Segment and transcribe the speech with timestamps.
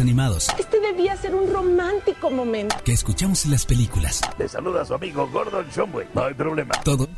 [0.00, 0.48] dibujos animados.
[0.58, 2.76] Este debía ser un romántico momento.
[2.84, 4.20] Que escuchamos en las películas.
[4.38, 6.08] Le saluda a su amigo Gordon Shumway.
[6.14, 6.74] No hay problema.
[6.84, 7.08] Todo.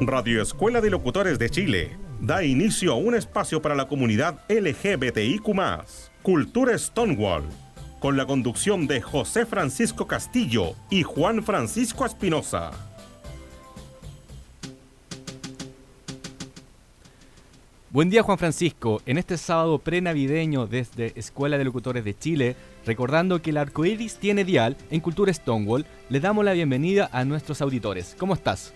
[0.00, 5.42] Radio Escuela de Locutores de Chile da inicio a un espacio para la comunidad LGBTIQ,
[6.22, 7.44] Cultura Stonewall,
[7.98, 12.87] con la conducción de José Francisco Castillo y Juan Francisco Espinosa.
[17.90, 23.40] Buen día Juan Francisco, en este sábado prenavideño desde Escuela de Locutores de Chile, recordando
[23.40, 27.62] que el arco iris tiene dial en Cultura Stonewall, le damos la bienvenida a nuestros
[27.62, 28.14] auditores.
[28.18, 28.74] ¿Cómo estás?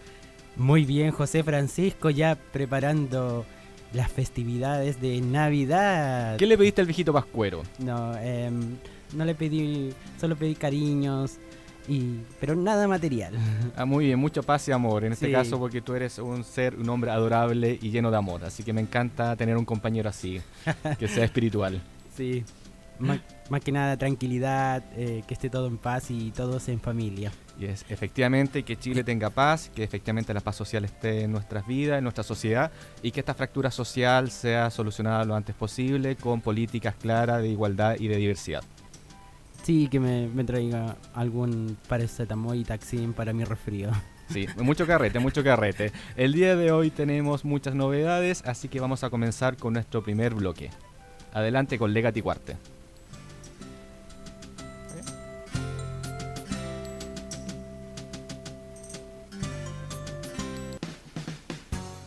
[0.57, 3.45] Muy bien, José Francisco, ya preparando
[3.93, 6.39] las festividades de Navidad.
[6.39, 7.65] ¿Qué le pediste al viejito Pascuero?
[7.81, 8.79] No, em,
[9.15, 11.37] no le pedí, solo pedí cariños,
[11.89, 13.35] y, pero nada material.
[13.77, 15.33] Ah, muy bien, mucho paz y amor en este Sí.
[15.33, 18.73] caso porque tú eres un ser, un hombre adorable y lleno de amor, así que
[18.73, 20.41] me encanta tener un compañero así,
[20.99, 21.81] que sea espiritual.
[22.15, 22.45] Sí,
[22.99, 27.33] más, más que nada tranquilidad, eh, que esté todo en paz y todos en familia.
[27.59, 31.67] Y es efectivamente que Chile tenga paz, que efectivamente la paz social esté en nuestras
[31.67, 32.71] vidas, en nuestra sociedad,
[33.03, 37.97] y que esta fractura social sea solucionada lo antes posible con políticas claras de igualdad
[37.99, 38.63] y de diversidad.
[39.63, 43.91] Sí, que me, me traiga algún paracetamol y taxín para mi resfrío.
[44.29, 45.93] Sí, mucho carrete, mucho carrete.
[46.17, 50.35] El día de hoy tenemos muchas novedades, así que vamos a comenzar con nuestro primer
[50.35, 50.71] bloque.
[51.33, 52.57] Adelante con Legati Cuarte.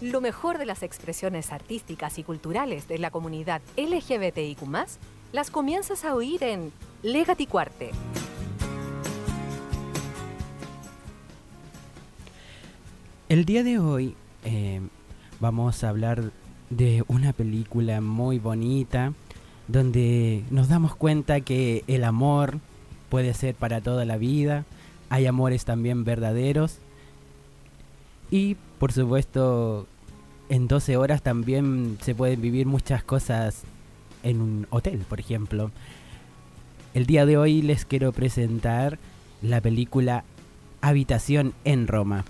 [0.01, 4.61] Lo mejor de las expresiones artísticas y culturales de la comunidad LGBTIQ,
[5.31, 6.71] las comienzas a oír en
[7.05, 7.91] Legati Cuarte.
[13.29, 14.81] El día de hoy eh,
[15.39, 16.31] vamos a hablar
[16.71, 19.13] de una película muy bonita
[19.67, 22.57] donde nos damos cuenta que el amor
[23.09, 24.65] puede ser para toda la vida,
[25.09, 26.79] hay amores también verdaderos
[28.31, 29.85] y por supuesto
[30.49, 33.61] en 12 horas también se pueden vivir muchas cosas
[34.23, 35.69] en un hotel, por ejemplo.
[36.95, 38.97] El día de hoy les quiero presentar
[39.41, 40.23] la película
[40.79, 42.23] Habitación en Roma.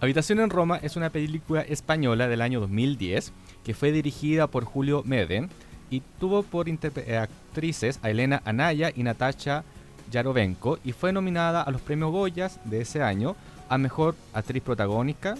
[0.00, 3.32] Habitación en Roma es una película española del año 2010
[3.62, 5.50] que fue dirigida por Julio Meden
[5.88, 9.62] y tuvo por eh, actrices a Elena Anaya y Natasha
[10.10, 13.36] Yarovenko y fue nominada a los premios Goyas de ese año
[13.68, 15.36] a Mejor Actriz Protagónica,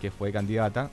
[0.00, 0.90] que fue candidata,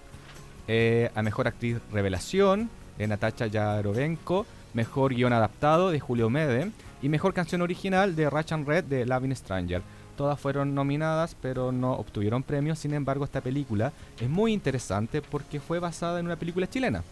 [0.68, 6.74] eh, a Mejor Actriz Revelación de Natasha Yarovenko, Mejor Guión Adaptado de Julio Meden
[7.04, 9.82] y Mejor Canción Original de Rachan Red de Loving Stranger.
[10.18, 12.80] Todas fueron nominadas, pero no obtuvieron premios.
[12.80, 17.04] Sin embargo, esta película es muy interesante porque fue basada en una película chilena.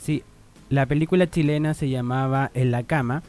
[0.00, 0.22] Sí,
[0.70, 3.22] la película chilena se llamaba En la cama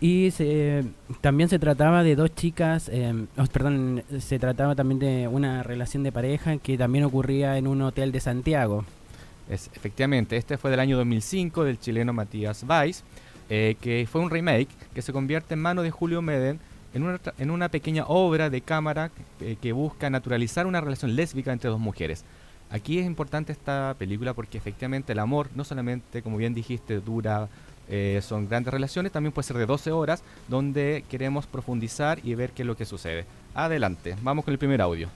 [0.00, 0.84] y se-
[1.20, 6.02] también se trataba de dos chicas, eh, oh, perdón, se trataba también de una relación
[6.02, 8.84] de pareja que también ocurría en un hotel de Santiago.
[9.48, 13.04] Es, efectivamente, este fue del año 2005 del chileno Matías Weiss,
[13.50, 16.60] eh, que fue un remake que se convierte en mano de Julio Meden
[16.94, 21.52] en una, en una pequeña obra de cámara eh, que busca naturalizar una relación lésbica
[21.52, 22.24] entre dos mujeres.
[22.70, 27.48] Aquí es importante esta película porque efectivamente el amor no solamente, como bien dijiste, dura,
[27.88, 32.52] eh, son grandes relaciones, también puede ser de 12 horas, donde queremos profundizar y ver
[32.52, 33.26] qué es lo que sucede.
[33.54, 35.08] Adelante, vamos con el primer audio.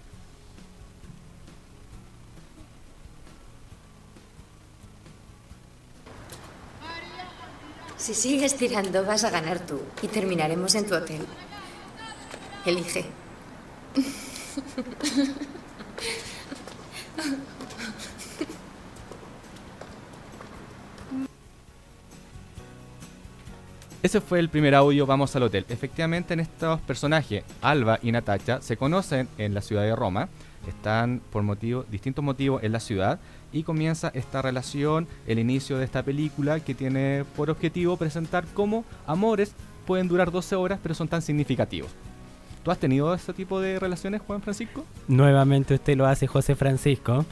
[8.04, 11.22] Si sigues tirando, vas a ganar tú y terminaremos en tu hotel.
[12.66, 13.06] Elige.
[24.02, 25.64] Ese fue el primer audio, vamos al hotel.
[25.70, 30.28] Efectivamente, en estos personajes, Alba y Natacha, se conocen en la ciudad de Roma,
[30.68, 33.18] están por motivo, distintos motivos en la ciudad
[33.54, 38.84] y comienza esta relación, el inicio de esta película que tiene por objetivo presentar cómo
[39.06, 39.54] amores
[39.86, 41.90] pueden durar 12 horas pero son tan significativos.
[42.64, 44.84] ¿Tú has tenido este tipo de relaciones, Juan Francisco?
[45.06, 47.26] Nuevamente usted lo hace, José Francisco.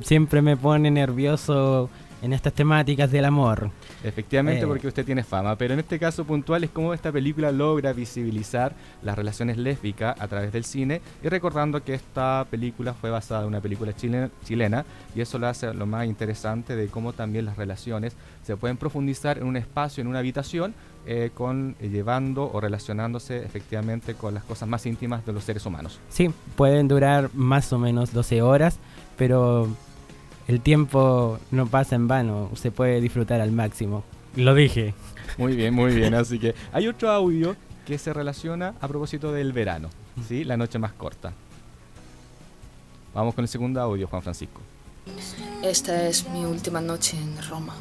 [0.00, 1.90] Siempre me pone nervioso
[2.22, 3.70] en estas temáticas del amor.
[4.02, 4.66] Efectivamente, Eh.
[4.66, 8.74] porque usted tiene fama, pero en este caso puntual es cómo esta película logra visibilizar
[9.02, 13.48] las relaciones lésbicas a través del cine y recordando que esta película fue basada en
[13.48, 14.84] una película chile- chilena
[15.14, 19.38] y eso lo hace lo más interesante de cómo también las relaciones se pueden profundizar
[19.38, 20.74] en un espacio, en una habitación,
[21.08, 25.64] eh, con eh, llevando o relacionándose efectivamente con las cosas más íntimas de los seres
[25.66, 26.00] humanos.
[26.08, 28.78] Sí, pueden durar más o menos 12 horas,
[29.16, 29.68] pero
[30.48, 34.04] el tiempo no pasa en vano, se puede disfrutar al máximo.
[34.36, 34.94] Lo dije.
[35.38, 36.14] Muy bien, muy bien.
[36.14, 39.90] Así que hay otro audio que se relaciona a propósito del verano,
[40.26, 40.44] ¿sí?
[40.44, 41.32] La noche más corta.
[43.14, 44.60] Vamos con el segundo audio, Juan Francisco.
[45.62, 47.74] Esta es mi última noche en Roma.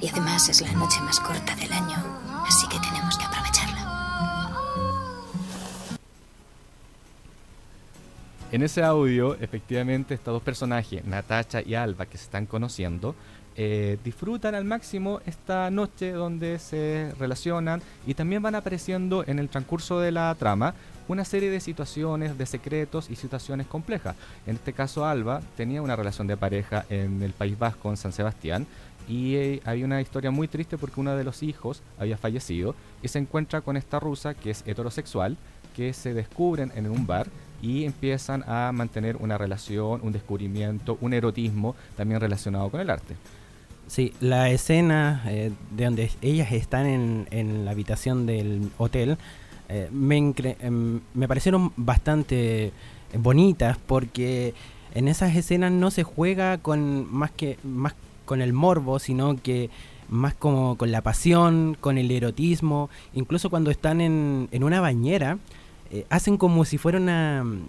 [0.00, 1.96] Y además es la noche más corta del año,
[8.50, 13.14] En ese audio, efectivamente, estos dos personajes, Natacha y Alba, que se están conociendo,
[13.56, 19.50] eh, disfrutan al máximo esta noche donde se relacionan y también van apareciendo en el
[19.50, 20.74] transcurso de la trama
[21.08, 24.16] una serie de situaciones, de secretos y situaciones complejas.
[24.46, 28.12] En este caso, Alba tenía una relación de pareja en el País Vasco, en San
[28.12, 28.66] Sebastián,
[29.06, 33.08] y eh, hay una historia muy triste porque uno de los hijos había fallecido y
[33.08, 35.36] se encuentra con esta rusa que es heterosexual,
[35.76, 37.26] que se descubren en un bar
[37.62, 43.16] y empiezan a mantener una relación, un descubrimiento, un erotismo también relacionado con el arte.
[43.86, 49.16] Sí, la escena eh, de donde ellas están en, en la habitación del hotel
[49.68, 52.72] eh, me, em, me parecieron bastante
[53.18, 54.54] bonitas porque
[54.94, 57.94] en esas escenas no se juega con más que más
[58.24, 59.70] con el morbo, sino que
[60.08, 65.38] más como con la pasión, con el erotismo, incluso cuando están en, en una bañera,
[65.90, 67.68] eh, hacen como si fuera una mm,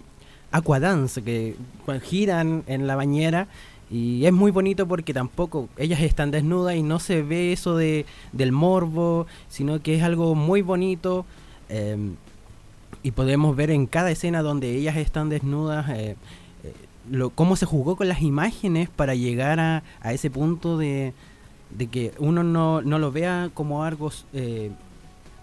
[0.52, 1.56] aquadance, que
[2.02, 3.48] giran en la bañera
[3.90, 8.06] y es muy bonito porque tampoco ellas están desnudas y no se ve eso de,
[8.32, 11.24] del morbo, sino que es algo muy bonito.
[11.68, 12.14] em,
[13.02, 16.16] y podemos ver en cada escena donde ellas están desnudas eh,
[16.64, 16.74] eh,
[17.10, 21.14] lo, cómo se jugó con las imágenes para llegar a, a ese punto de,
[21.70, 24.10] de que uno no, no lo vea como algo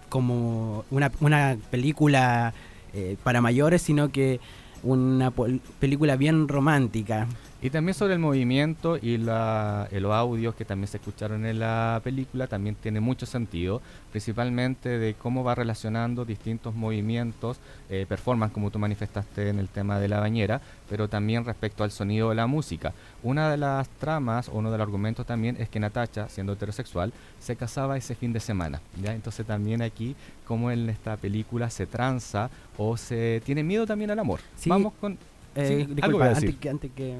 [0.08, 2.54] como una, una película
[2.92, 4.40] eh, para mayores, sino que
[4.82, 5.32] una
[5.78, 7.26] película bien romántica.
[7.60, 12.00] Y también sobre el movimiento y la, los audios que también se escucharon en la
[12.04, 13.82] película también tiene mucho sentido,
[14.12, 17.58] principalmente de cómo va relacionando distintos movimientos,
[17.90, 21.90] eh, performance como tú manifestaste en el tema de la bañera, pero también respecto al
[21.90, 22.92] sonido de la música.
[23.24, 27.12] Una de las tramas o uno de los argumentos también es que Natacha, siendo heterosexual,
[27.40, 28.80] se casaba ese fin de semana.
[29.02, 29.14] ¿ya?
[29.14, 30.14] Entonces también aquí
[30.46, 34.38] como en esta película se tranza o se tiene miedo también al amor.
[34.54, 35.18] Sí, Vamos con...
[35.56, 37.18] Eh, Sí, algo disculpa, antes que, antes que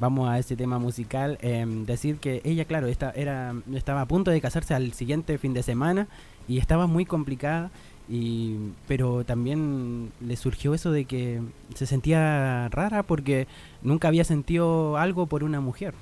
[0.00, 4.30] vamos a ese tema musical, em, decir que ella, claro, esta, era, estaba a punto
[4.30, 6.08] de casarse al siguiente fin de semana
[6.48, 7.70] y estaba muy complicada,
[8.08, 8.56] y,
[8.88, 11.40] pero también le surgió eso de que
[11.74, 13.46] se sentía rara porque
[13.82, 15.94] nunca había sentido algo por una mujer.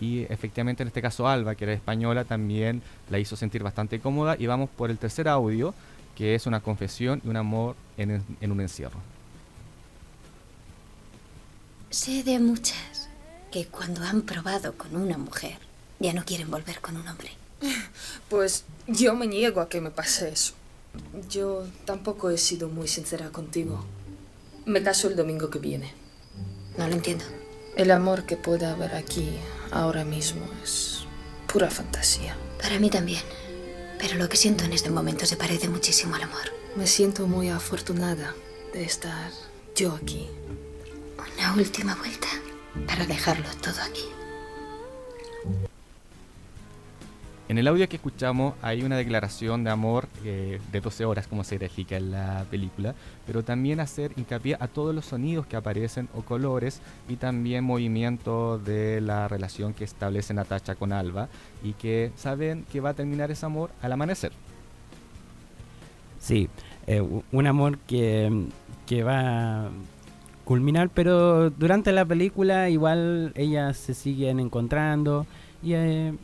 [0.00, 4.36] Y efectivamente en este caso Alba, que era española, también la hizo sentir bastante cómoda.
[4.38, 5.72] Y vamos por el tercer audio,
[6.14, 8.98] que es una confesión y un amor en, en un encierro.
[11.88, 12.95] Sé de muchas
[13.50, 15.58] que cuando han probado con una mujer
[15.98, 17.30] ya no quieren volver con un hombre.
[18.28, 20.54] Pues yo me niego a que me pase eso.
[21.28, 23.84] Yo tampoco he sido muy sincera contigo.
[24.64, 25.92] Me caso el domingo que viene.
[26.76, 27.24] No lo entiendo.
[27.76, 29.38] El amor que pueda haber aquí
[29.70, 31.04] ahora mismo es
[31.52, 32.36] pura fantasía.
[32.60, 33.22] Para mí también.
[33.98, 36.52] Pero lo que siento en este momento se parece muchísimo al amor.
[36.76, 38.34] Me siento muy afortunada
[38.72, 39.30] de estar
[39.74, 40.28] yo aquí.
[41.38, 42.28] Una última vuelta
[42.86, 44.04] para dejarlo todo aquí.
[47.48, 51.44] En el audio que escuchamos hay una declaración de amor eh, de 12 horas, como
[51.44, 56.08] se grafica en la película, pero también hacer hincapié a todos los sonidos que aparecen
[56.16, 61.28] o colores y también movimientos de la relación que establece Natacha con Alba
[61.62, 64.32] y que saben que va a terminar ese amor al amanecer.
[66.18, 66.48] Sí,
[66.88, 68.48] eh, un amor que,
[68.86, 69.70] que va
[70.46, 75.26] culminar, pero durante la película igual ellas se siguen encontrando
[75.60, 76.14] y eh,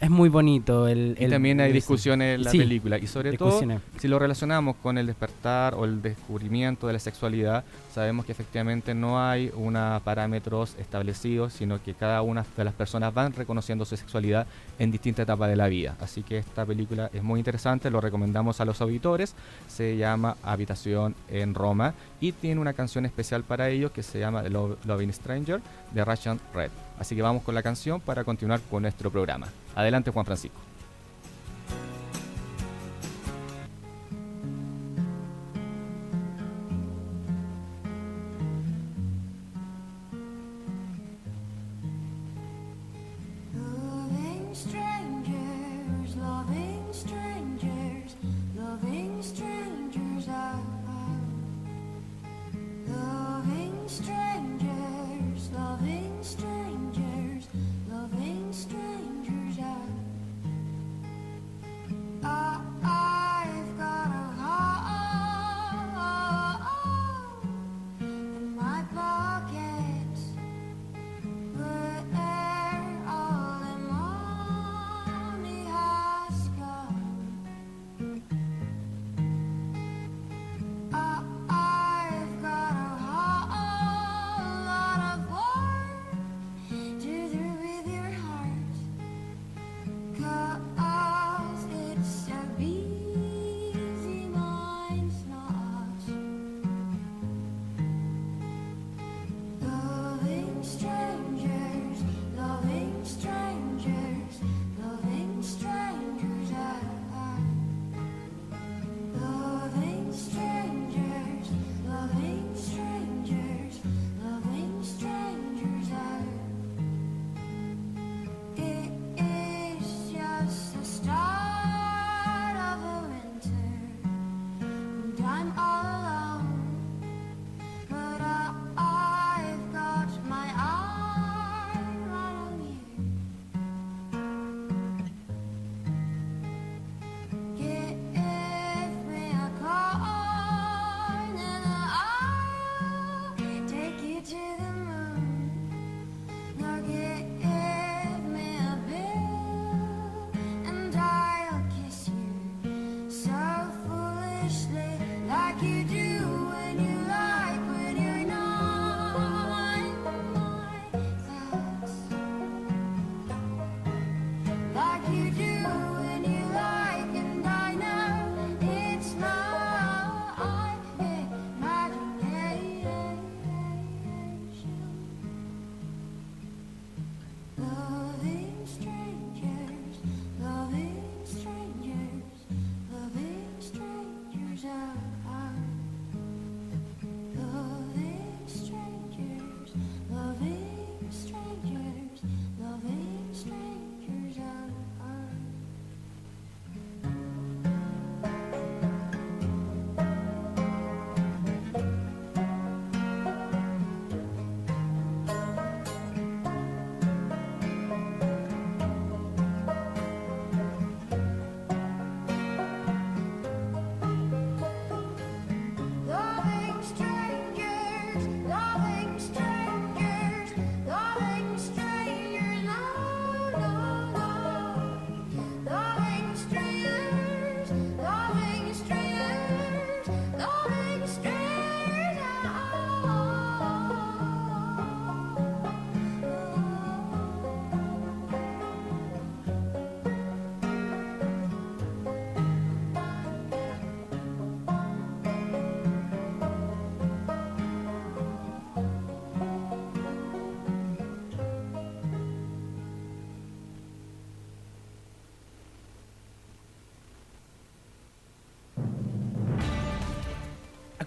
[0.00, 0.88] es muy bonito.
[0.88, 3.60] El, Y también hay el- discusiones en la sí, película y sobre todo
[3.98, 8.94] si lo relacionamos con el despertar o el descubrimiento de la sexualidad, sabemos que efectivamente
[8.94, 13.96] no hay unos parámetros establecidos, sino que cada una de las personas van reconociendo su
[13.96, 14.46] sexualidad
[14.78, 15.96] en distintas etapas de la vida.
[16.00, 19.34] Así que esta película es muy interesante, lo recomendamos a los auditores,
[19.68, 24.42] se llama Habitación en Roma y tiene una canción especial para ellos que se llama
[24.44, 25.60] Lo- Loving Stranger
[25.92, 26.70] de Russian Red.
[26.98, 29.48] Así que vamos con la canción para continuar con nuestro programa.
[29.74, 30.69] Adelante Juan Francisco.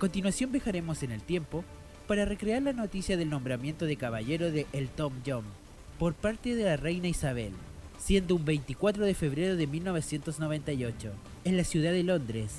[0.04, 1.64] Continuación viajaremos en el tiempo
[2.10, 5.46] para recrear la noticia del nombramiento de caballero de El Tom John
[5.98, 7.54] por parte de la reina Isabel,
[8.00, 11.10] siendo un 24 de febrero de 1998,
[11.46, 12.52] en la ciudad de Londres.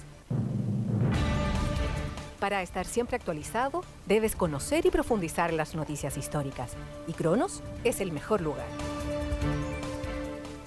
[2.41, 6.73] Para estar siempre actualizado, debes conocer y profundizar las noticias históricas,
[7.07, 8.65] y Cronos es el mejor lugar.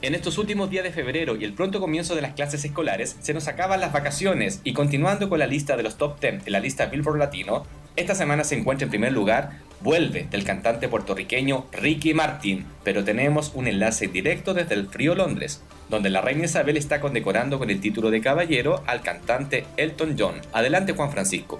[0.07, 3.33] En estos últimos días de febrero y el pronto comienzo de las clases escolares, se
[3.33, 6.61] nos acaban las vacaciones y continuando con la lista de los top 10 en la
[6.61, 12.13] lista Billboard Latino, esta semana se encuentra en primer lugar Vuelve del cantante puertorriqueño Ricky
[12.13, 17.01] Martin, pero tenemos un enlace directo desde el frío Londres, donde la reina Isabel está
[17.01, 20.39] condecorando con el título de caballero al cantante Elton John.
[20.53, 21.59] Adelante Juan Francisco.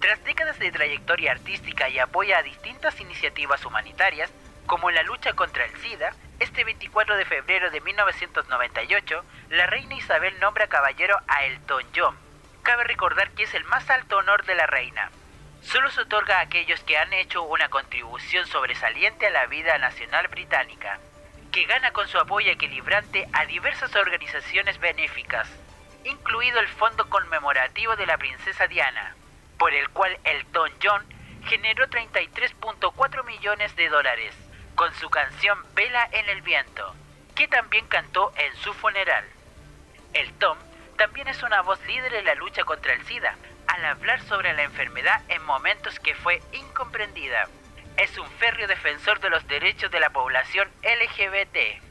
[0.00, 4.30] Tras décadas de trayectoria artística y apoya a distintas iniciativas humanitarias,
[4.64, 10.38] como la lucha contra el SIDA, este 24 de febrero de 1998, la reina Isabel
[10.40, 12.16] nombra caballero a Elton John.
[12.62, 15.10] Cabe recordar que es el más alto honor de la reina.
[15.62, 20.28] Solo se otorga a aquellos que han hecho una contribución sobresaliente a la vida nacional
[20.28, 20.98] británica,
[21.52, 25.48] que gana con su apoyo equilibrante a diversas organizaciones benéficas,
[26.04, 29.14] incluido el Fondo Conmemorativo de la Princesa Diana,
[29.56, 31.04] por el cual Elton John
[31.46, 34.43] generó 33.4 millones de dólares
[34.74, 36.94] con su canción Vela en el viento,
[37.34, 39.24] que también cantó en su funeral.
[40.12, 40.56] El Tom
[40.96, 44.62] también es una voz líder en la lucha contra el SIDA, al hablar sobre la
[44.62, 47.48] enfermedad en momentos que fue incomprendida.
[47.96, 51.82] Es un férreo defensor de los derechos de la población LGBT.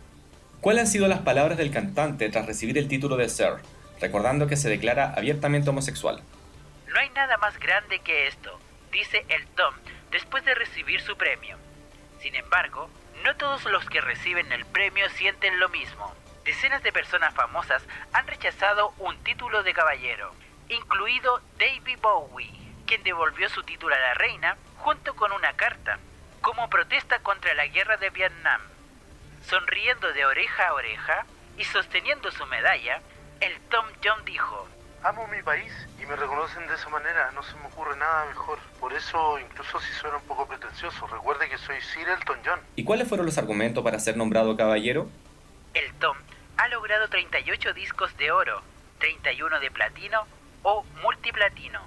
[0.62, 3.56] ¿Cuáles han sido las palabras del cantante tras recibir el título de Sir,
[4.00, 6.24] recordando que se declara abiertamente homosexual?
[6.88, 8.60] No hay nada más grande que esto,
[8.92, 9.74] dice el Tom
[10.14, 11.58] después de recibir su premio.
[12.24, 12.90] Sin embargo,
[13.26, 16.16] no todos los que reciben el premio sienten lo mismo.
[16.46, 20.34] Decenas de personas famosas han rechazado un título de caballero,
[20.70, 22.50] incluido David Bowie,
[22.88, 26.00] quien devolvió su título a la reina junto con una carta,
[26.40, 28.62] como protesta contra la guerra de Vietnam.
[29.46, 31.26] Sonriendo de oreja a oreja
[31.58, 33.02] y sosteniendo su medalla,
[33.42, 34.70] el Tom John dijo,
[35.04, 38.58] Amo mi país y me reconocen de esa manera, no se me ocurre nada mejor.
[38.80, 42.62] Por eso, incluso si suena un poco pretencioso, recuerde que soy Sir Elton John.
[42.78, 45.10] ¿Y cuáles fueron los argumentos para ser nombrado caballero?
[45.74, 46.16] El Tom
[46.56, 48.62] ha logrado 38 discos de oro,
[49.00, 50.26] 31 de platino
[50.62, 51.82] o multiplatino.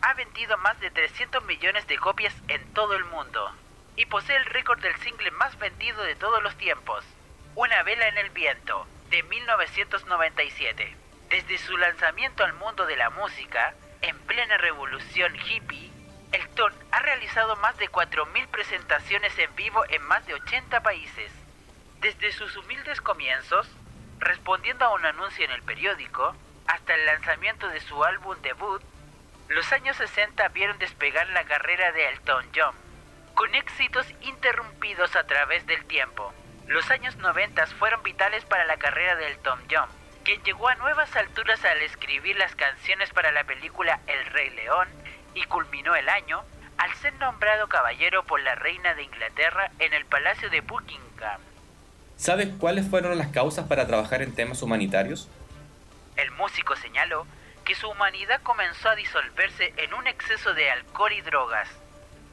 [0.00, 3.50] Ha vendido más de 300 millones de copias en todo el mundo
[3.96, 7.04] y posee el récord del single más vendido de todos los tiempos,
[7.56, 10.96] Una vela en el viento, de 1997.
[11.34, 15.90] Desde su lanzamiento al mundo de la música, en plena revolución hippie,
[16.30, 21.32] Elton ha realizado más de 4.000 presentaciones en vivo en más de 80 países.
[21.98, 23.68] Desde sus humildes comienzos,
[24.20, 26.36] respondiendo a un anuncio en el periódico,
[26.68, 28.80] hasta el lanzamiento de su álbum debut,
[29.48, 32.76] los años 60 vieron despegar la carrera de Elton John,
[33.34, 36.32] con éxitos interrumpidos a través del tiempo.
[36.68, 41.14] Los años 90 fueron vitales para la carrera de Elton John quien llegó a nuevas
[41.16, 44.88] alturas al escribir las canciones para la película El Rey León
[45.34, 46.42] y culminó el año
[46.78, 51.40] al ser nombrado caballero por la reina de Inglaterra en el Palacio de Buckingham.
[52.16, 55.28] ¿Sabes cuáles fueron las causas para trabajar en temas humanitarios?
[56.16, 57.26] El músico señaló
[57.64, 61.68] que su humanidad comenzó a disolverse en un exceso de alcohol y drogas,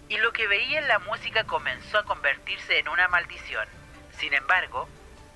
[0.07, 3.67] y lo que veía en la música comenzó a convertirse en una maldición
[4.17, 4.87] Sin embargo,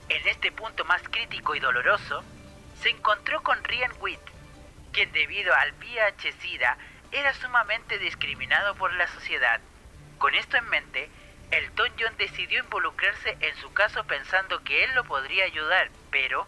[0.10, 2.24] en este punto más crítico y doloroso,
[2.86, 4.20] se encontró con Ryan Witt,
[4.92, 6.78] quien debido al VIH-Sida
[7.12, 9.60] era sumamente discriminado por la sociedad.
[10.20, 11.10] Con esto en mente,
[11.50, 16.46] Elton John decidió involucrarse en su caso pensando que él lo podría ayudar, pero,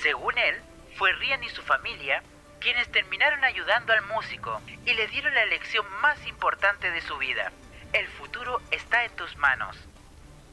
[0.00, 0.56] según él,
[0.96, 2.22] fue Ryan y su familia
[2.60, 7.52] quienes terminaron ayudando al músico y le dieron la lección más importante de su vida.
[7.92, 9.76] El futuro está en tus manos.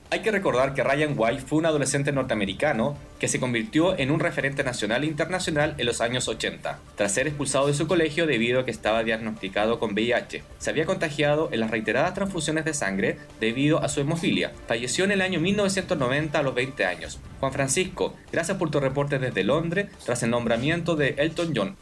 [0.09, 4.19] Hay que recordar que Ryan White fue un adolescente norteamericano que se convirtió en un
[4.19, 8.59] referente nacional e internacional en los años 80, tras ser expulsado de su colegio debido
[8.59, 10.43] a que estaba diagnosticado con VIH.
[10.57, 14.53] Se había contagiado en las reiteradas transfusiones de sangre debido a su hemofilia.
[14.67, 17.19] Falleció en el año 1990 a los 20 años.
[17.39, 21.77] Juan Francisco, gracias por tu reporte desde Londres tras el nombramiento de Elton John.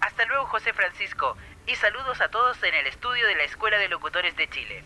[0.00, 3.90] Hasta luego José Francisco y saludos a todos en el estudio de la Escuela de
[3.90, 4.82] Locutores de Chile.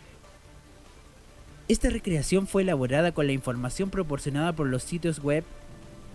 [1.68, 5.44] Esta recreación fue elaborada con la información proporcionada por los sitios web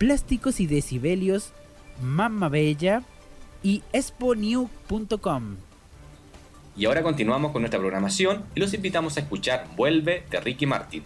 [0.02, 1.52] Plásticos y Decibelios,
[2.02, 3.04] Mamma Bella
[3.62, 5.58] y exponew.com.
[6.76, 11.04] Y ahora continuamos con nuestra programación y los invitamos a escuchar Vuelve de Ricky Martin.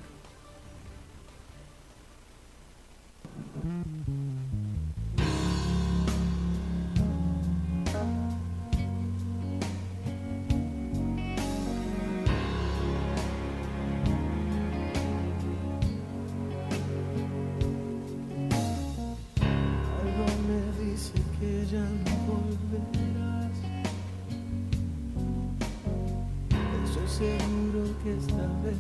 [27.07, 28.77] Seguro que esta vez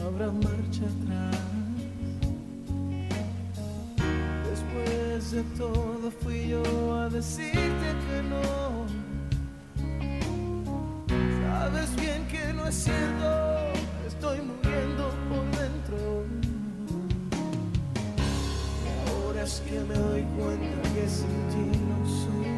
[0.00, 1.40] no habrá marcha atrás.
[4.50, 8.86] Después de todo fui yo a decirte que no.
[11.42, 13.72] Sabes bien que no es cierto,
[14.08, 16.24] estoy muriendo por dentro.
[19.06, 22.53] Ahora es que me doy cuenta que sin ti no soy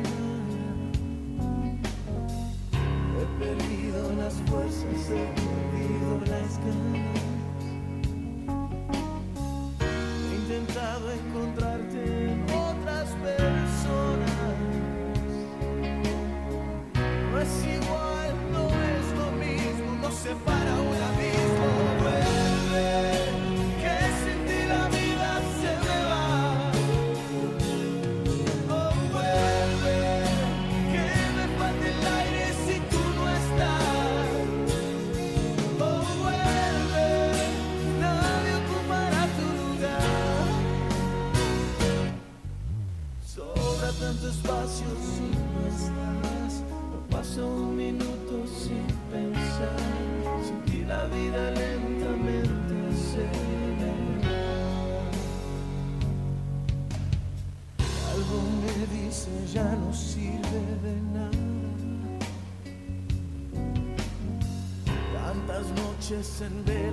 [3.38, 7.25] perdido las fuerzas, he perdido las ganas.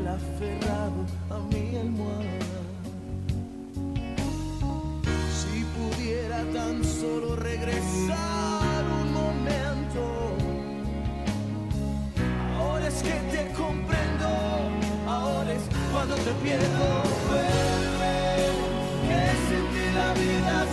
[0.08, 2.40] Aferrado a mi almohada.
[5.40, 10.02] Si pudiera tan solo regresar un momento.
[12.58, 14.28] Ahora es que te comprendo,
[15.08, 17.04] ahora es cuando te pierdo.
[17.28, 18.18] Vuelve,
[19.08, 20.66] que sin ti la vida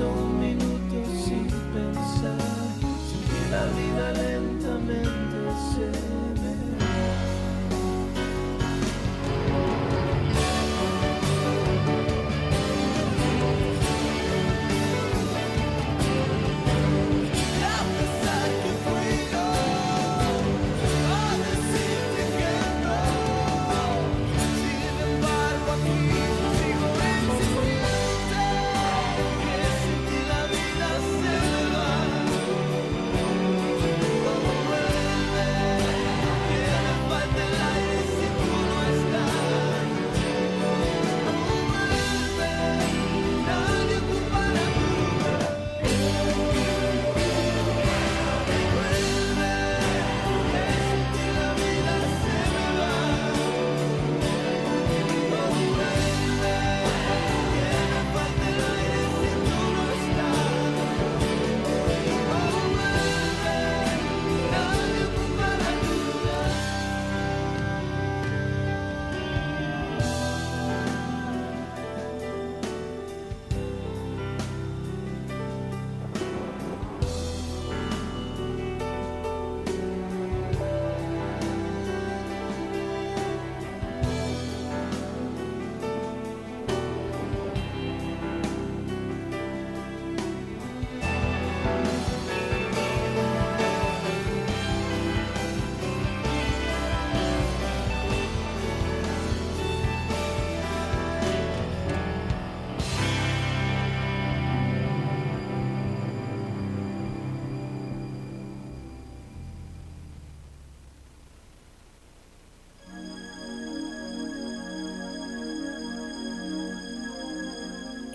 [0.00, 2.38] No paso un minuto sin pensar.
[3.28, 5.38] Que la vida lentamente
[5.74, 6.09] se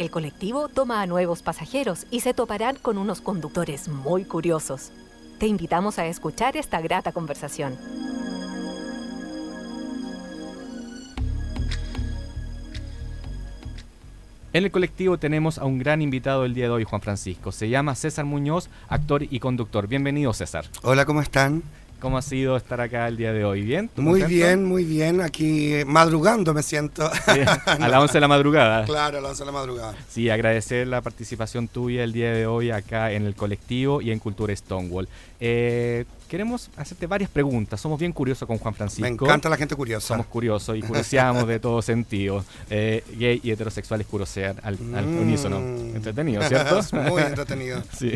[0.05, 4.91] El colectivo toma a nuevos pasajeros y se toparán con unos conductores muy curiosos.
[5.39, 7.75] Te invitamos a escuchar esta grata conversación.
[14.53, 17.51] En el colectivo tenemos a un gran invitado el día de hoy, Juan Francisco.
[17.51, 19.87] Se llama César Muñoz, actor y conductor.
[19.87, 20.65] Bienvenido, César.
[20.83, 21.63] Hola, ¿cómo están?
[22.05, 23.63] ¿Cómo ha sido estar acá el día de hoy?
[23.63, 23.89] ¿Bien?
[23.89, 24.45] ¿Tú Muy contento?
[24.45, 25.21] bien, muy bien.
[25.21, 27.09] Aquí madrugando me siento.
[27.11, 28.85] Sí, a las 11 de la madrugada.
[28.85, 29.95] Claro, a las 11 de la madrugada.
[30.07, 34.19] Sí, agradecer la participación tuya el día de hoy acá en el colectivo y en
[34.19, 35.09] Cultura Stonewall.
[35.39, 37.81] Eh, queremos hacerte varias preguntas.
[37.81, 39.01] Somos bien curiosos con Juan Francisco.
[39.01, 40.09] Me encanta la gente curiosa.
[40.09, 42.45] Somos curiosos y curioseamos de todo sentido.
[42.69, 45.19] Eh, gay y heterosexuales curiosear al, al Mm.
[45.21, 45.57] unísono.
[45.57, 46.81] Entretenido, ¿cierto?
[47.09, 47.81] Muy entretenido.
[47.97, 48.11] sí.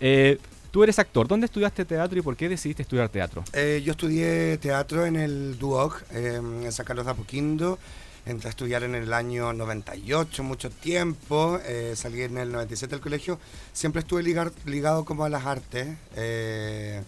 [0.00, 0.38] Eh,
[0.72, 1.28] Tú eres actor.
[1.28, 3.44] ¿Dónde estudiaste teatro y por qué decidiste estudiar teatro?
[3.52, 7.78] Eh, yo estudié teatro en el Duoc, eh, en San Carlos de Apoquindo.
[8.24, 11.58] Entré a estudiar en el año 98, mucho tiempo.
[11.64, 13.38] eh, salí en el 97 del colegio.
[13.72, 15.88] Siempre estuve ligar- ligado como a las artes.
[16.16, 17.02] eh,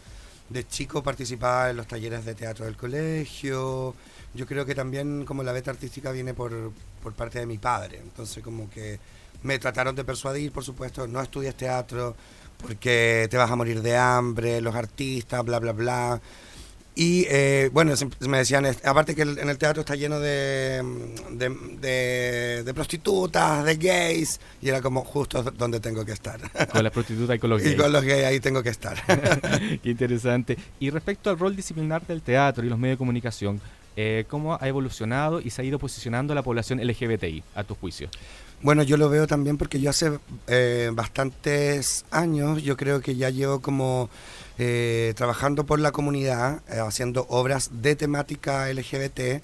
[0.50, 3.94] de chico participaba en los talleres de teatro del colegio.
[4.34, 6.70] Yo creo que también como la beta artística viene por,
[7.02, 7.98] por parte de mi padre.
[8.02, 8.98] Entonces como que
[9.42, 12.14] me trataron de persuadir, por supuesto, no estudies teatro
[12.58, 16.20] porque te vas a morir de hambre, los artistas, bla, bla, bla.
[16.96, 20.80] Y eh, bueno, me decían, aparte que en el teatro está lleno de,
[21.32, 21.48] de,
[21.80, 26.38] de- de prostitutas, de gays, y era como justo donde tengo que estar.
[26.70, 27.76] Con las prostitutas y con los Y gays.
[27.82, 28.96] con los gays ahí tengo que estar.
[29.82, 30.56] Qué interesante.
[30.78, 33.60] Y respecto al rol disciplinar del teatro y los medios de comunicación,
[33.96, 38.08] eh, ¿cómo ha evolucionado y se ha ido posicionando la población LGBTI, a tu juicio?
[38.64, 43.28] Bueno, yo lo veo también porque yo hace eh, bastantes años, yo creo que ya
[43.28, 44.08] llevo como
[44.56, 49.42] eh, trabajando por la comunidad, eh, haciendo obras de temática LGBT.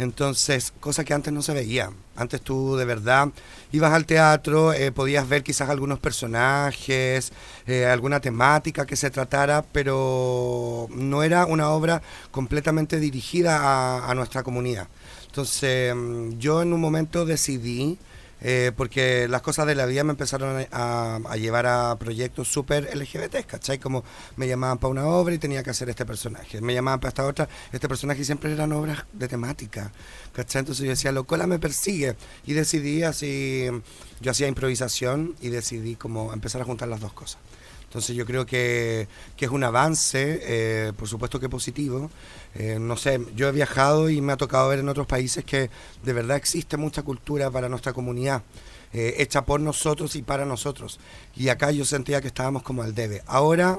[0.00, 1.92] Entonces, cosa que antes no se veía.
[2.16, 3.28] Antes tú de verdad
[3.70, 7.32] ibas al teatro, podías ver quizás algunos personajes,
[7.88, 12.02] alguna temática que se tratara, pero no era una obra
[12.32, 14.88] completamente dirigida a, a nuestra comunidad.
[15.26, 17.98] Entonces, mm, yo en un momento decidí,
[18.48, 23.44] eh, porque las cosas de la vida me empezaron a, llevar a proyectos súper LGBT,
[23.44, 23.80] ¿cachai?
[23.80, 24.04] Como
[24.36, 27.26] me llamaban para una obra y tenía que hacer este personaje, me llamaban para esta
[27.26, 29.90] otra, este personaje siempre eran obras de temática,
[30.32, 30.60] ¿cachai?
[30.60, 32.14] Entonces yo decía, lo cola me persigue
[32.46, 33.66] y decidí así,
[34.20, 37.40] yo hacía improvisación y decidí como empezar a juntar las dos cosas.
[37.88, 42.10] Entonces yo creo que, que es un avance, eh, por supuesto que positivo.
[42.54, 45.70] Eh, no sé, yo he viajado y me ha tocado ver en otros países que
[46.02, 48.42] de verdad existe mucha cultura para nuestra comunidad,
[48.92, 50.98] eh, hecha por nosotros y para nosotros.
[51.36, 53.22] Y acá yo sentía que estábamos como al debe.
[53.26, 53.78] Ahora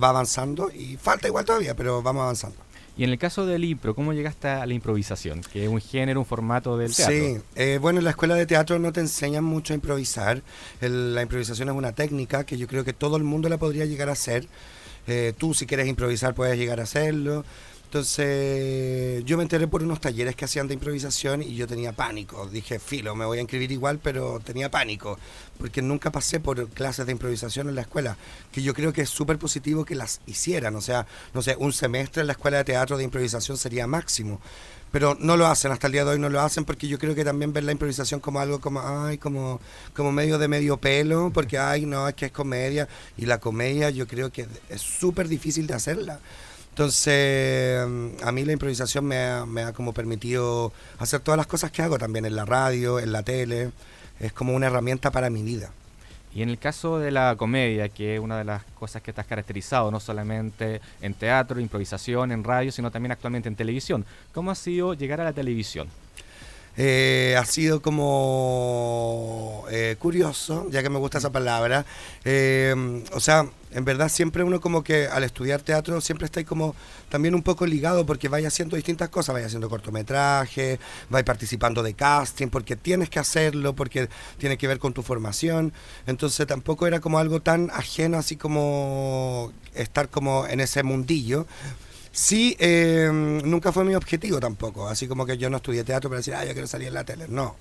[0.00, 2.65] va avanzando y falta igual todavía, pero vamos avanzando.
[2.98, 5.42] Y en el caso del impro, ¿cómo llegaste a la improvisación?
[5.52, 7.14] Que es un género, un formato del teatro.
[7.14, 10.42] Sí, eh, bueno, en la escuela de teatro no te enseñan mucho a improvisar.
[10.80, 13.84] El- la improvisación es una técnica que yo creo que todo el mundo la podría
[13.84, 14.46] llegar a hacer.
[15.08, 17.44] Eh, tú si quieres improvisar puedes llegar a hacerlo.
[17.86, 22.48] Entonces yo me enteré por unos talleres que hacían de improvisación y yo tenía pánico.
[22.48, 25.18] Dije, filo, me voy a inscribir igual, pero tenía pánico.
[25.56, 28.16] Porque nunca pasé por clases de improvisación en la escuela,
[28.50, 30.74] que yo creo que es súper positivo que las hicieran.
[30.74, 34.40] O sea, no sé, un semestre en la escuela de teatro de improvisación sería máximo
[34.92, 37.14] pero no lo hacen hasta el día de hoy no lo hacen porque yo creo
[37.14, 39.60] que también ven la improvisación como algo como ay como
[39.94, 43.90] como medio de medio pelo porque ay no es que es comedia y la comedia
[43.90, 46.20] yo creo que es súper difícil de hacerla
[46.76, 47.80] entonces
[48.22, 51.80] a mí la improvisación me ha, me ha como permitido hacer todas las cosas que
[51.80, 53.70] hago también en la radio en la tele
[54.20, 55.70] es como una herramienta para mi vida
[56.34, 59.22] Y en el caso de la comedia, que es una de las cosas que te
[59.22, 64.50] has caracterizado, no solamente en teatro, improvisación, en radio, sino también actualmente en televisión, ¿cómo
[64.50, 65.88] ha sido llegar a la televisión?
[66.78, 71.86] Eh, ha sido como eh, curioso, ya que me gusta esa palabra.
[72.24, 76.74] Eh, o sea, en verdad siempre uno como que al estudiar teatro siempre está como
[77.10, 80.78] también un poco ligado porque vaya haciendo distintas cosas, vaya haciendo cortometrajes,
[81.10, 84.08] vaya participando de casting, porque tienes que hacerlo, porque
[84.38, 85.74] tiene que ver con tu formación.
[86.06, 91.46] Entonces tampoco era como algo tan ajeno así como estar como en ese mundillo.
[92.12, 96.20] Sí, eh, nunca fue mi objetivo tampoco, así como que yo no estudié teatro para
[96.20, 97.56] decir, ah, yo quiero salir en la tele, no.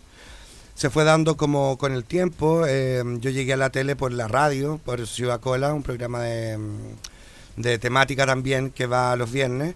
[0.75, 4.27] Se fue dando como con el tiempo, eh, yo llegué a la tele por la
[4.27, 9.75] radio, por Ciudad Cola, un programa de, mm, de temática también que va los viernes,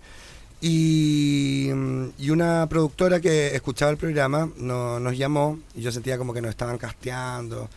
[0.59, 6.17] y, mm, y una productora que escuchaba el programa no- nos llamó y yo sentía
[6.17, 7.69] como que nos estaban casteando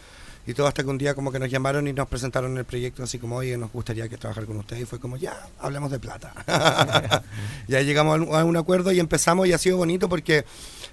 [0.46, 3.04] Y todo hasta que un día como que nos llamaron y nos presentaron el proyecto
[3.04, 4.82] así como, oye, nos gustaría que trabajar con ustedes.
[4.82, 6.32] Y fue como, ya, hablemos de plata.
[7.68, 10.44] y ahí llegamos a un- acuerdo y empezamos y ha sido bonito porque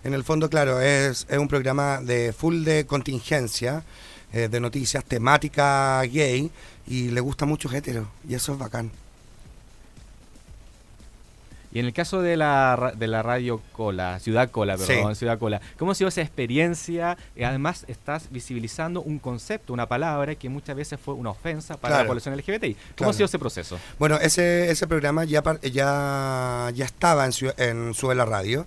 [0.04, 3.84] en el fondo, claro, es, es un programa de full de contingencia,
[4.34, 6.52] eh, de noticias, temática gay
[6.88, 8.08] y le gusta mucho hétero.
[8.28, 8.92] Y eso es bacán.
[11.72, 14.86] Y en el caso de la, de la radio Cola, Ciudad Cola, Sí.
[14.88, 17.16] perdón, Ciudad Cola, ¿cómo ha sido esa experiencia?
[17.36, 21.94] Y además estás visibilizando un concepto, una palabra que muchas veces fue una ofensa para
[21.94, 22.04] Claro.
[22.04, 22.74] la población LGBTI.
[22.74, 23.10] ¿Cómo Claro.
[23.12, 23.78] ha sido ese proceso?
[24.00, 28.66] Bueno, ese, ese programa ya, ya, ya estaba en, en Sube la Radio.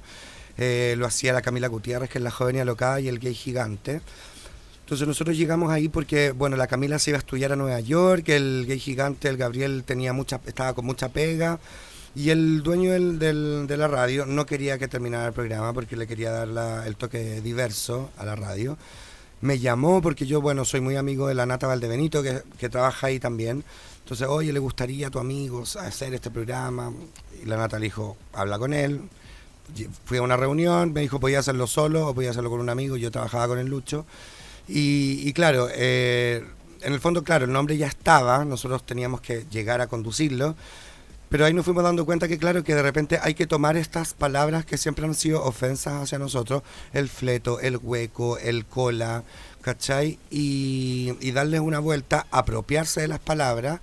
[0.58, 3.34] Eh, lo hacía la Camila Gutiérrez, que es la joven y alocada, y el gay
[3.34, 4.00] gigante.
[4.84, 8.28] Entonces nosotros llegamos ahí porque, bueno, la Camila se iba a estudiar a Nueva York,
[8.28, 11.58] el gay gigante, el Gabriel, tenía mucha, estaba con mucha pega.
[12.14, 13.18] Y el dueño del,
[13.66, 17.40] de la radio no quería que terminara el programa porque le quería dar el toque
[17.40, 18.76] diverso a la radio.
[19.40, 23.06] Me llamó porque yo, bueno, soy muy amigo de la Nata Valdebenito, que, que trabaja
[23.06, 23.64] ahí también.
[24.00, 26.92] Entonces, oye, le gustaría a tu amigo hacer este programa.
[27.42, 29.00] Y la Nata le dijo, habla con él.
[30.04, 32.96] Fui a una reunión, me dijo, podía hacerlo solo o podía hacerlo con un amigo.
[32.98, 34.04] Yo trabajaba con el Lucho.
[34.68, 36.44] Y, y claro, eh,
[36.82, 40.56] en el fondo, claro, el nombre ya estaba, nosotros teníamos que llegar a conducirlo.
[41.32, 44.12] Pero ahí nos fuimos dando cuenta que, claro, que de repente hay que tomar estas
[44.12, 49.24] palabras que siempre han sido ofensas hacia nosotros, el fleto, el hueco, el cola,
[49.62, 50.18] ¿cachai?
[50.30, 53.80] Y, y darles una vuelta, apropiarse de las palabras.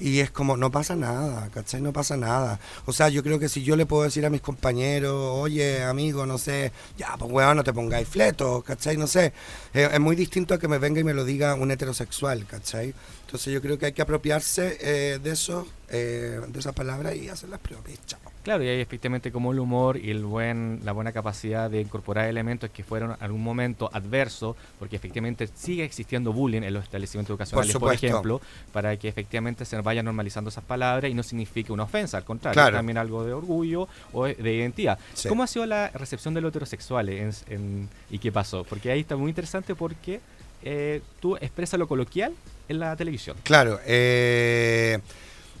[0.00, 1.80] Y es como, no pasa nada, ¿cachai?
[1.80, 2.58] No pasa nada.
[2.86, 6.26] O sea, yo creo que si yo le puedo decir a mis compañeros, oye, amigo,
[6.26, 8.96] no sé, ya, pues weón, no te pongáis fleto, ¿cachai?
[8.96, 9.32] No sé.
[9.74, 12.94] Eh, es muy distinto a que me venga y me lo diga un heterosexual, ¿cachai?
[13.26, 17.28] Entonces yo creo que hay que apropiarse eh, de eso, eh, de esa palabra y
[17.28, 17.98] hacerlas propias.
[18.06, 18.21] Chao.
[18.42, 22.28] Claro, y hay efectivamente como el humor y el buen, la buena capacidad de incorporar
[22.28, 27.30] elementos que fueron en algún momento adversos, porque efectivamente sigue existiendo bullying en los establecimientos
[27.30, 28.40] educacionales, por, ejemplo,
[28.72, 32.54] para que efectivamente se vayan normalizando esas palabras y no signifique una ofensa, al contrario,
[32.54, 32.76] Claro.
[32.78, 34.98] también algo de orgullo o de identidad.
[35.14, 35.28] Sí.
[35.28, 38.64] ¿Cómo ha sido la recepción de los heterosexuales en- en- y qué pasó?
[38.64, 40.20] Porque ahí está muy interesante porque
[40.64, 42.32] eh, tú expresas lo coloquial
[42.68, 43.36] en la televisión.
[43.42, 44.98] Claro, eh,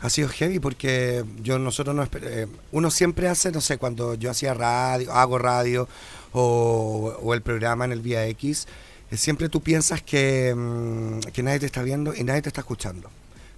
[0.02, 4.30] ha sido heavy porque yo nosotros no eh, uno siempre hace, no sé, cuando yo
[4.30, 5.88] hacía radio, hago radio
[6.32, 8.66] o, el programa en el Vía X,
[9.10, 12.62] eh, siempre tú piensas que, mm, que nadie te está viendo y nadie te está
[12.62, 13.10] escuchando.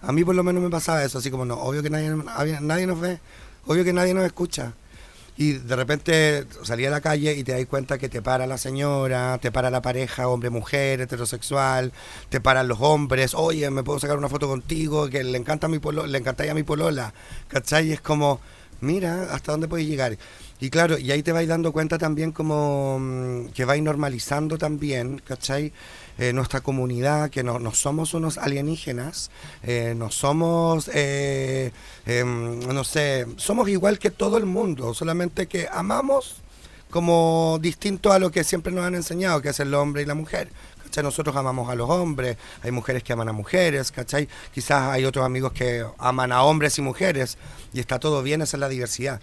[0.03, 2.15] A mí por lo menos me pasaba eso, así como no, obvio que nadie,
[2.61, 3.21] nadie nos ve,
[3.67, 4.75] obvio que nadie nos escucha.
[5.37, 8.57] Y de repente salí a la calle y te das cuenta que te para la
[8.57, 11.92] señora, te para la pareja, hombre-mujer, heterosexual,
[12.29, 15.81] te paran los hombres, oye, me puedo sacar una foto contigo, que le encanta mi
[15.81, 17.12] polo, le encantáis a mi polola,
[17.49, 17.88] ¿cachai?
[17.88, 18.40] Y es como,
[18.81, 20.16] mira, hasta dónde puedes llegar.
[20.61, 25.20] Y claro, y ahí te vais dando cuenta también como mm, que vais normalizando también,
[25.27, 25.73] ¿cachai?
[26.16, 29.33] Eh, nuestra comunidad, que no, no somos unos alienígenas,
[29.64, 31.72] eh, no somos, eh,
[32.07, 36.37] em, no sé, somos igual que todo el mundo, solamente que amamos
[36.88, 40.14] como distinto a lo que siempre nos han enseñado, que es el hombre y la
[40.14, 40.48] mujer.
[40.85, 41.03] ¿cachai?
[41.03, 44.29] Nosotros amamos a los hombres, hay mujeres que aman a mujeres, ¿cachai?
[44.55, 47.37] Quizás hay otros amigos que aman a hombres y mujeres,
[47.72, 49.20] y está todo bien, esa es la diversidad.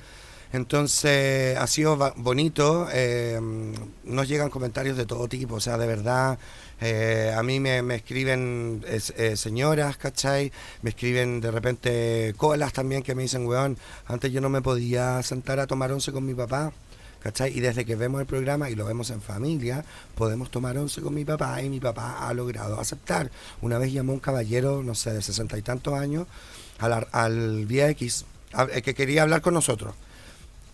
[0.54, 3.40] Entonces ha sido bonito, eh,
[4.04, 6.38] nos llegan comentarios de todo tipo, o sea, de verdad,
[6.82, 10.52] eh, a mí me, me escriben eh, señoras, ¿cachai?
[10.82, 15.24] Me escriben de repente colas también que me dicen, weón, antes yo no me podía
[15.24, 16.72] sentar a tomar once con mi papá.
[17.24, 17.56] ¿Cachai?
[17.56, 19.86] Y desde que vemos el programa y lo vemos en familia,
[20.16, 23.30] podemos tomar once con mi papá y mi papá ha logrado aceptar.
[23.62, 26.26] Una vez llamó un caballero, no sé, de sesenta y tantos años,
[26.80, 29.94] a la- al Vía X, a- eh, que quería hablar con nosotros.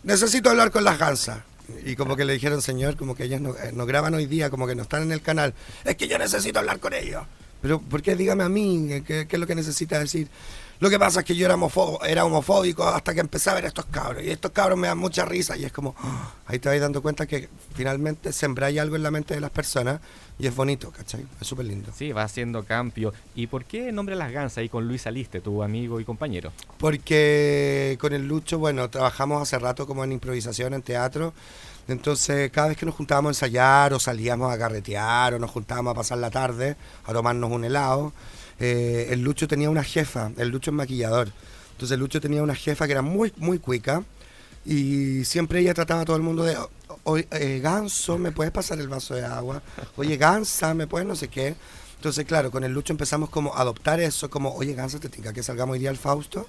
[0.07, 1.39] Necesito hablar con las gansas.
[1.85, 4.49] Y como que le dijeron, señor, como que ellas no, eh, no graban hoy día,
[4.49, 5.53] como que no están en el canal.
[5.83, 7.23] Es que yo necesito hablar con ellos.
[7.61, 8.15] Pero, ¿por qué?
[8.15, 10.29] Dígame a mí, ¿qué, qué es lo que necesita decir?
[10.79, 13.85] Lo que pasa es que yo era, homofóbico hasta que empecé a ver a estos
[13.85, 14.23] cabros.
[14.23, 15.57] Y estos cabros me dan mucha risa.
[15.57, 16.33] Y es como, ¡ah!
[16.45, 19.99] ahí te vas dando cuenta que finalmente sembráis algo en la mente de las personas.
[20.39, 21.25] Y es bonito, ¿cachai?
[21.41, 21.91] Es súper lindo.
[21.95, 23.11] Sí, va haciendo cambio.
[23.33, 26.51] ¿Y por qué nombre Las Gansas ahí con Luis Aliste, tu amigo y compañero?
[26.77, 31.33] Porque con el Lucho, bueno, trabajamos hace rato como en improvisación, en teatro.
[31.87, 35.91] Entonces, cada vez que nos juntábamos a ensayar o salíamos a carretear o nos juntábamos
[35.91, 38.13] a pasar la tarde a tomarnos un helado,
[38.59, 41.31] eh, el Lucho tenía una jefa, el Lucho es maquillador.
[41.71, 44.03] Entonces, el Lucho tenía una jefa que era muy, muy cuica
[44.65, 46.57] y siempre ella trataba a todo el mundo de,
[47.03, 49.61] oye, eh, Ganso, ¿me puedes pasar el vaso de agua?
[49.95, 51.55] Oye, Gansa, ¿me puedes no sé qué?
[51.95, 55.33] Entonces, claro, con el Lucho empezamos como a adoptar eso, como, oye, Gansa, ¿te tinca
[55.33, 56.47] que salgamos hoy día al Fausto?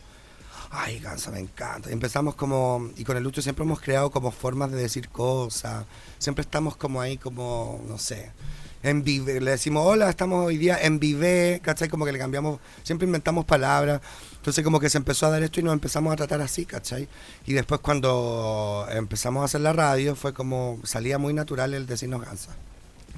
[0.71, 1.91] Ay, Gansa, me encanta.
[1.91, 5.87] Y empezamos como, y con el Lucho siempre hemos creado como formas de decir cosas,
[6.19, 8.31] siempre estamos como ahí, como, no sé.
[8.83, 11.89] En vive, le decimos, hola, estamos hoy día en vive, ¿cachai?
[11.89, 14.01] Como que le cambiamos, siempre inventamos palabras.
[14.37, 17.09] Entonces como que se empezó a dar esto y nos empezamos a tratar así, ¿cachai?
[17.47, 22.25] Y después cuando empezamos a hacer la radio fue como, salía muy natural el decirnos
[22.25, 22.57] gansa.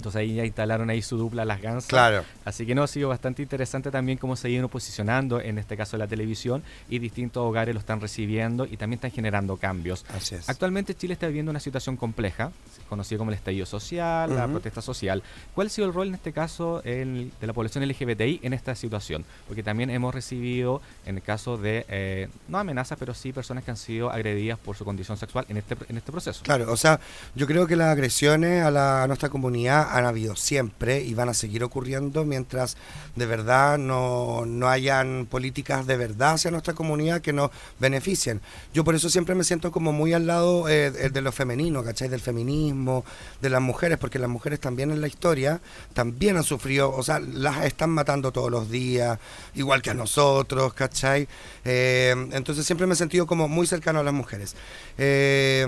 [0.01, 1.89] Entonces ahí ya instalaron ahí su dupla Las Gansas.
[1.89, 2.25] Claro.
[2.45, 5.97] Así que no, ha sido bastante interesante también cómo se iban posicionando, en este caso
[5.99, 10.07] la televisión, y distintos hogares lo están recibiendo y también están generando cambios.
[10.15, 10.49] Así es.
[10.49, 12.51] Actualmente Chile está viviendo una situación compleja,
[12.89, 15.23] conocida como el estallido social, la protesta social.
[15.55, 18.75] ¿Cuál ha sido el rol en este caso el- de la población LGBTI en esta
[18.75, 19.25] situación?
[19.47, 23.71] Porque también hemos recibido, en el caso de, eh, no amenazas, pero sí personas que
[23.71, 26.43] han sido agredidas por su condición sexual en este, en este proceso.
[26.43, 26.99] Claro, o sea,
[27.35, 31.29] yo creo que las agresiones a, la, a nuestra comunidad han habido siempre y van
[31.29, 32.77] a seguir ocurriendo mientras
[33.17, 38.41] de verdad no, no hayan políticas de verdad hacia nuestra comunidad que nos beneficien.
[38.73, 41.85] Yo por eso siempre me siento como muy al lado eh, de de lo femenino,
[41.85, 42.09] ¿cachai?
[42.09, 43.05] Del feminismo,
[43.41, 45.61] de las mujeres, porque las mujeres también en la historia
[45.95, 49.19] también han sufrido, o sea, las están matando todos los días,
[49.55, 51.29] igual que a nosotros, ¿cachai?
[51.65, 54.55] Eh, entonces siempre me he sentido como muy cercano a las mujeres.
[54.99, 55.67] Eh,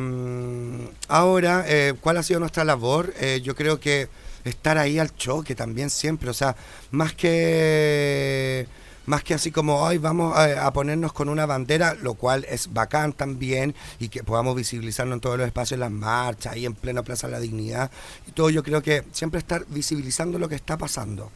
[1.09, 3.13] ahora, eh, ¿cuál ha sido nuestra labor?
[3.21, 4.09] Eh, yo creo que
[4.45, 6.57] estar ahí al choque también siempre, o sea,
[6.91, 8.67] más que
[9.07, 13.13] más que así como hoy vamos a, ponernos con una bandera, lo cual es bacán
[13.13, 17.03] también y que podamos visibilizarnos en todos los espacios, en las marchas, ahí en plena
[17.03, 17.91] Plaza de la Dignidad
[18.29, 21.31] y todo, yo creo que siempre estar visibilizando lo que está pasando.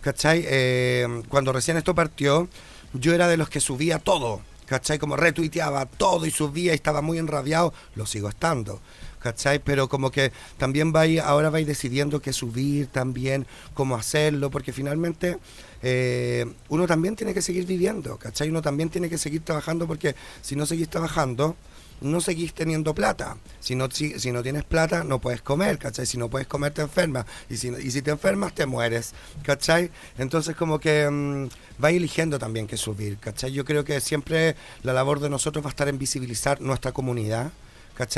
[0.00, 0.44] ¿Cachai?
[0.46, 2.48] Eh, cuando recién esto partió,
[2.92, 4.98] yo era de los que subía todo, ¿cachai?
[4.98, 8.80] Como retuiteaba todo y subía y estaba muy enrabiado, lo sigo estando.
[9.22, 9.60] ¿Cachai?
[9.60, 15.38] Pero como que también vais, ahora vais decidiendo qué subir también, cómo hacerlo, porque finalmente
[15.82, 18.48] eh, uno también tiene que seguir viviendo, ¿cachai?
[18.48, 21.56] Uno también tiene que seguir trabajando porque si no seguís trabajando,
[22.02, 23.36] no seguís teniendo plata.
[23.60, 26.06] Si no, si, si no tienes plata, no puedes comer, ¿cachai?
[26.06, 27.26] Si no puedes comer, te enfermas.
[27.48, 29.12] Y si, y si te enfermas, te mueres,
[29.42, 29.90] ¿cachai?
[30.18, 31.48] Entonces como que mm,
[31.78, 33.52] vais eligiendo también qué subir, ¿cachai?
[33.52, 37.52] Yo creo que siempre la labor de nosotros va a estar en visibilizar nuestra comunidad.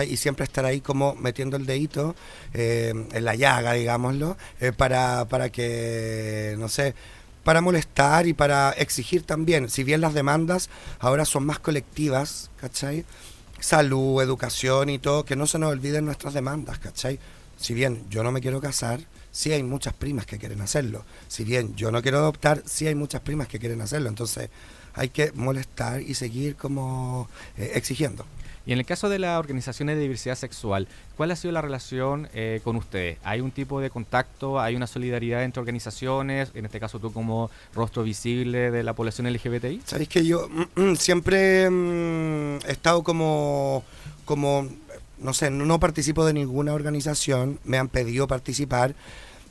[0.07, 2.15] Y siempre estar ahí como metiendo el dedito
[2.53, 6.95] eh, en la llaga, digámoslo, eh, para, para que, no sé,
[7.45, 13.05] para molestar y para exigir también, si bien las demandas ahora son más colectivas, ¿cachai?
[13.61, 17.19] Salud, educación y todo, que no se nos olviden nuestras demandas, ¿cachai?
[17.59, 21.05] Si bien yo no me quiero casar, sí hay muchas primas que quieren hacerlo.
[21.29, 24.09] Si bien yo no quiero adoptar, sí hay muchas primas que quieren hacerlo.
[24.09, 24.49] Entonces
[24.95, 28.25] hay que molestar y seguir como eh, exigiendo.
[28.67, 32.29] Y en el caso de las organizaciones de diversidad sexual, ¿cuál ha sido la relación
[32.33, 33.19] eh, con ustedes?
[33.23, 34.59] ¿Hay un tipo de contacto?
[34.59, 36.51] ¿Hay una solidaridad entre organizaciones?
[36.55, 39.83] En este caso tú como rostro visible de la población LGBTI.
[39.85, 43.85] Sabéis que yo mm, siempre mm, he estado como,
[44.25, 44.67] como,
[45.19, 48.95] no sé, no participo de ninguna organización, me han pedido participar,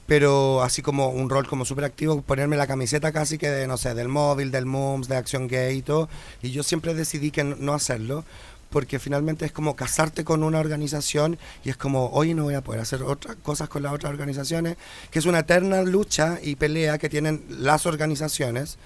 [0.06, 3.78] pero así como un rol como súper activo, ponerme la camiseta casi que de, no
[3.78, 6.10] sé, del móvil, del MUMS, de Acción Gay y todo,
[6.42, 8.26] y yo siempre decidí que no hacerlo,
[8.74, 12.62] porque finalmente es como casarte con una organización y es como, hoy no voy a
[12.62, 14.78] poder hacer otras cosas con las otras organizaciones,
[15.12, 18.80] que es una eterna lucha y pelea que tienen las organizaciones,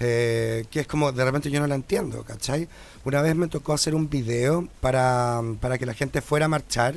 [0.00, 2.66] eh, que es como, de repente yo no la entiendo, ¿cachai?
[3.04, 6.94] Una vez me tocó hacer un video para, para que la gente fuera a marchar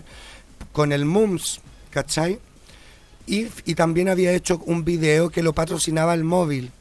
[0.72, 2.40] con el MUMS, ¿cachai?
[3.26, 6.72] Y, y también había hecho un video que lo patrocinaba el móvil.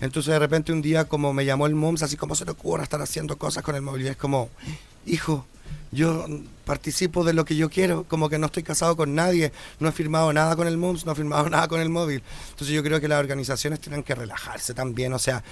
[0.00, 2.82] Entonces de repente un día como me llamó el MUMS, así como se te ocurre
[2.82, 4.06] estar haciendo cosas con el móvil.
[4.06, 4.50] Y es como,
[5.06, 5.46] hijo,
[5.92, 6.26] yo
[6.64, 9.92] participo de lo que yo quiero, como que no estoy casado con nadie, no he
[9.92, 12.22] firmado nada con el MUMS, no he firmado nada con el móvil.
[12.50, 15.44] Entonces yo creo que las organizaciones tienen que relajarse también, o sea,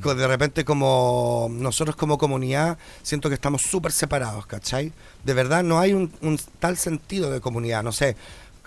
[0.00, 4.92] co- de repente como nosotros como comunidad siento que estamos súper separados, ¿cachai?
[5.24, 8.16] De verdad no hay un, un tal sentido de comunidad, no sé.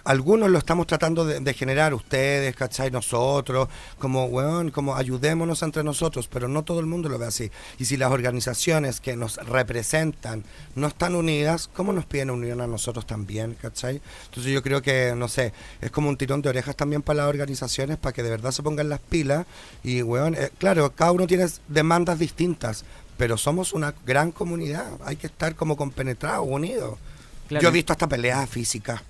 [0.06, 2.91] Algunos lo estamos tratando de, de generar ustedes, ¿cachai?
[2.91, 7.49] Nosotros, como, weón, como ayudémonos entre nosotros, pero no todo el mundo lo ve así.
[7.80, 10.43] Y si las organizaciones que nos representan
[10.76, 14.01] no están unidas, ¿cómo nos piden unión a nosotros también, ¿cachai?
[14.26, 17.30] Entonces yo creo que, no sé, es como un tirón de orejas también para las
[17.30, 19.45] organizaciones, para que de verdad se pongan las pilas.
[19.86, 22.84] Y, weón, eh, claro, cada uno tiene demandas distintas,
[23.16, 26.99] pero somos una gran comunidad, hay que estar como compenetrados, unidos.
[27.47, 27.64] Claro.
[27.64, 29.01] Yo he visto hasta peleas físicas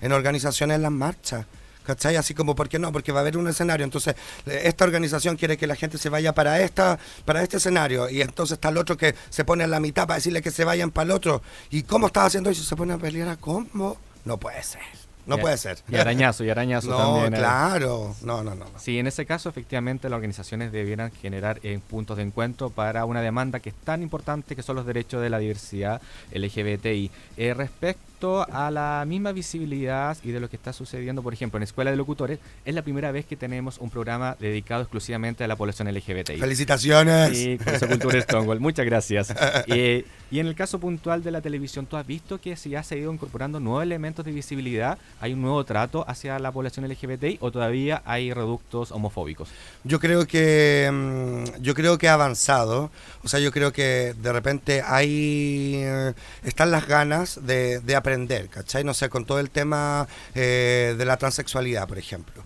[0.00, 1.46] en organizaciones en las marchas.
[1.84, 2.14] ¿Cachai?
[2.16, 2.92] Así como, ¿por qué no?
[2.92, 3.84] Porque va a haber un escenario.
[3.84, 4.14] Entonces,
[4.46, 8.08] esta organización quiere que la gente se vaya para esta para este escenario.
[8.10, 10.64] Y entonces está el otro que se pone en la mitad para decirle que se
[10.64, 11.42] vayan para el otro.
[11.70, 12.62] ¿Y cómo estás haciendo eso?
[12.62, 13.96] Se pone a pelear a cómo.
[14.24, 14.82] No puede ser.
[15.26, 15.78] No Y- puede ser.
[15.88, 17.34] Y arañazo, y arañazo No, también.
[17.34, 17.38] eh.
[17.38, 18.14] claro.
[18.22, 18.66] No, no, no.
[18.66, 18.78] no.
[18.78, 23.20] Sí, en ese caso, efectivamente, las organizaciones debieran generar eh, puntos de encuentro para una
[23.22, 26.00] demanda que es tan importante que son los derechos de la diversidad
[26.32, 27.10] LGBTI.
[27.36, 31.56] Eh, respecto respecto a la misma visibilidad y de lo que está sucediendo, por ejemplo,
[31.56, 35.48] en Escuela de Locutores, es la primera vez que tenemos un programa dedicado exclusivamente a
[35.48, 36.38] la población LGBTI.
[36.38, 37.36] ¡Felicitaciones!
[37.36, 38.60] Sí, con Cultura Stonewall.
[38.60, 39.34] Muchas gracias.
[39.66, 42.82] Eh, y en el caso puntual de la televisión, ¿tú has visto que si ya
[42.82, 44.98] se ha ido incorporando nuevos elementos de visibilidad?
[45.20, 49.48] ¿Hay un nuevo trato hacia la población LGBTI o todavía hay reductos homofóbicos?
[49.82, 52.90] Yo creo que mm, yo creo que ha avanzado.
[53.24, 56.12] O sea, yo creo que de repente hay eh,
[56.44, 58.09] están las ganas de, de aprender,
[58.50, 58.84] ¿cachai?
[58.84, 62.42] No sé, con todo el tema eh, de la transexualidad, por ejemplo.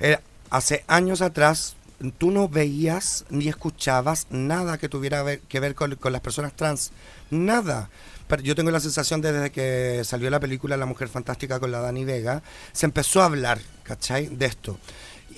[0.00, 0.18] Eh,
[0.50, 1.76] hace años atrás
[2.18, 6.92] tú no veías ni escuchabas nada que tuviera que ver con, con las personas trans.
[7.30, 7.90] Nada.
[8.28, 11.72] Pero yo tengo la sensación de desde que salió la película La Mujer Fantástica con
[11.72, 12.42] la Dani Vega,
[12.72, 14.26] se empezó a hablar, ¿cachai?
[14.26, 14.78] De esto.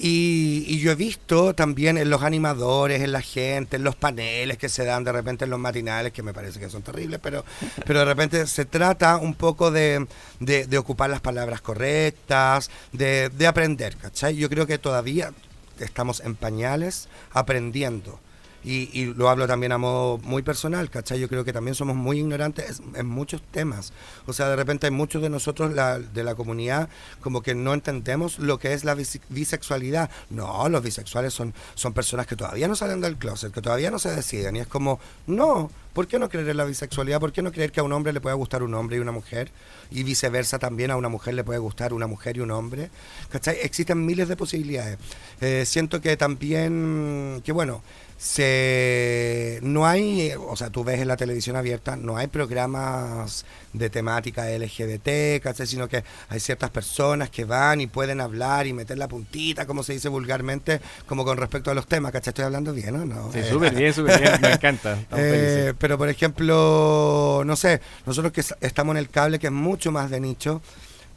[0.03, 4.57] Y, y yo he visto también en los animadores, en la gente, en los paneles
[4.57, 7.45] que se dan de repente en los matinales, que me parece que son terribles, pero,
[7.85, 10.07] pero de repente se trata un poco de,
[10.39, 14.37] de- de ocupar las palabras correctas, de, de aprender, ¿cachai?
[14.37, 15.33] Yo creo que todavía
[15.79, 18.21] estamos en pañales aprendiendo.
[18.63, 21.19] Y, y lo hablo también a modo muy personal, ¿cachai?
[21.19, 23.93] Yo creo que también somos muy ignorantes en muchos temas.
[24.27, 26.89] O sea, de repente hay muchos de nosotros de la comunidad
[27.21, 30.11] como que no entendemos lo que es la bise- bisexualidad.
[30.29, 33.99] No, los bisexuales son, son personas que todavía no salen del closet, que todavía no
[33.99, 34.57] se deciden.
[34.57, 37.21] Y es como, no, ¿por qué no creer en la bisexualidad?
[37.21, 39.13] ¿Por qué no creer que a un hombre le puede gustar un hombre y una
[39.13, 39.51] mujer?
[39.91, 42.91] Y viceversa también a una mujer le puede gustar una mujer y un hombre.
[43.31, 43.59] ¿Cachai?
[43.63, 44.99] Existen miles de posibilidades.
[45.41, 47.83] Eh, siento que también, que bueno,
[48.21, 53.89] se no hay, o sea, tú ves en la televisión abierta, no hay programas de
[53.89, 55.67] temática LGBT, ¿cachai?
[55.67, 59.83] Sino que hay ciertas personas que van y pueden hablar y meter la puntita, como
[59.83, 62.33] se dice vulgarmente, como con respecto a los temas, ¿cachai?
[62.33, 63.33] Estoy hablando bien, ¿o no?
[63.33, 64.41] Sí, súper bien, súper bien.
[64.43, 64.99] Me encanta.
[65.23, 65.75] Eh.
[65.81, 70.11] Pero por ejemplo, no sé, nosotros que estamos en el cable, que es mucho más
[70.11, 70.61] de nicho,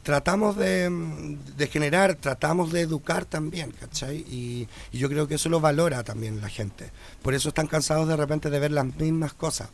[0.02, 4.24] tratamos de, mm, de generar, tratamos de educar también, ¿cachai?
[4.26, 6.90] Y, yo creo que eso lo valora también la gente.
[7.20, 9.68] Por eso están cansados de repente de ver las mismas cosas.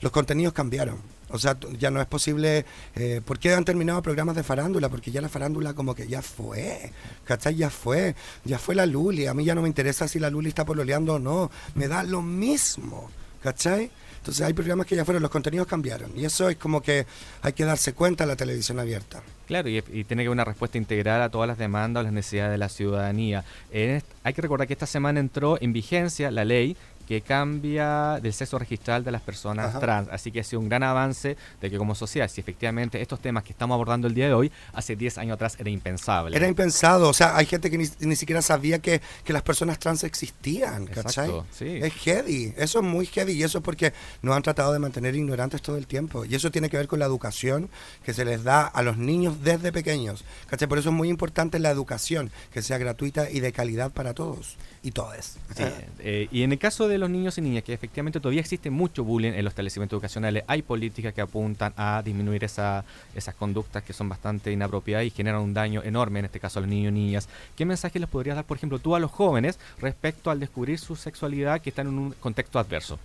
[0.00, 0.96] Los contenidos cambiaron.
[1.28, 2.64] O sea, ya no es posible...
[2.94, 4.88] Eh, ¿Por qué han terminado programas de farándula?
[4.88, 6.92] Porque ya la farándula como que ya fue,
[7.24, 7.56] ¿cachai?
[7.56, 8.14] Ya fue.
[8.44, 9.26] Ya fue la Luli.
[9.26, 11.50] A mí ya no me interesa si la Luli está pololeando o no.
[11.74, 13.10] Me da lo mismo,
[13.42, 13.90] ¿cachai?
[14.20, 16.10] Entonces hay programas que ya fueron, los contenidos cambiaron.
[16.16, 17.06] Y eso es como que
[17.42, 19.22] hay que darse cuenta en la televisión abierta.
[19.46, 22.12] Claro, y, y tiene que haber una respuesta integral a todas las demandas o las
[22.12, 23.44] necesidades de la ciudadanía.
[23.72, 26.76] Est- hay que recordar que esta semana entró en vigencia la ley
[27.10, 29.80] que cambia del sexo registral de las personas Ajá.
[29.80, 30.08] trans.
[30.12, 33.42] Así que ha sido un gran avance de que como sociedad, si efectivamente estos temas
[33.42, 36.36] que estamos abordando el día de hoy, hace 10 años atrás era impensable.
[36.36, 39.80] Era impensado, o sea, hay gente que ni, ni siquiera sabía que, que las personas
[39.80, 41.30] trans existían, ¿cachai?
[41.30, 41.80] Exacto, sí.
[41.82, 43.92] Es heavy, eso es muy heavy y eso es porque
[44.22, 46.24] nos han tratado de mantener ignorantes todo el tiempo.
[46.24, 47.70] Y eso tiene que ver con la educación
[48.04, 50.68] que se les da a los niños desde pequeños, ¿cachai?
[50.68, 54.56] Por eso es muy importante la educación, que sea gratuita y de calidad para todos
[54.84, 55.38] y todas.
[55.56, 55.64] Sí,
[55.98, 59.02] eh, y en el caso de los niños y niñas, que efectivamente todavía existe mucho
[59.02, 62.84] bullying en los establecimientos educacionales, hay políticas que apuntan a disminuir esa,
[63.14, 66.62] esas conductas que son bastante inapropiadas y generan un daño enorme, en este caso a
[66.62, 67.28] los niños y niñas.
[67.56, 70.96] ¿Qué mensaje les podrías dar, por ejemplo, tú a los jóvenes respecto al descubrir su
[70.96, 72.98] sexualidad que están en un contexto adverso?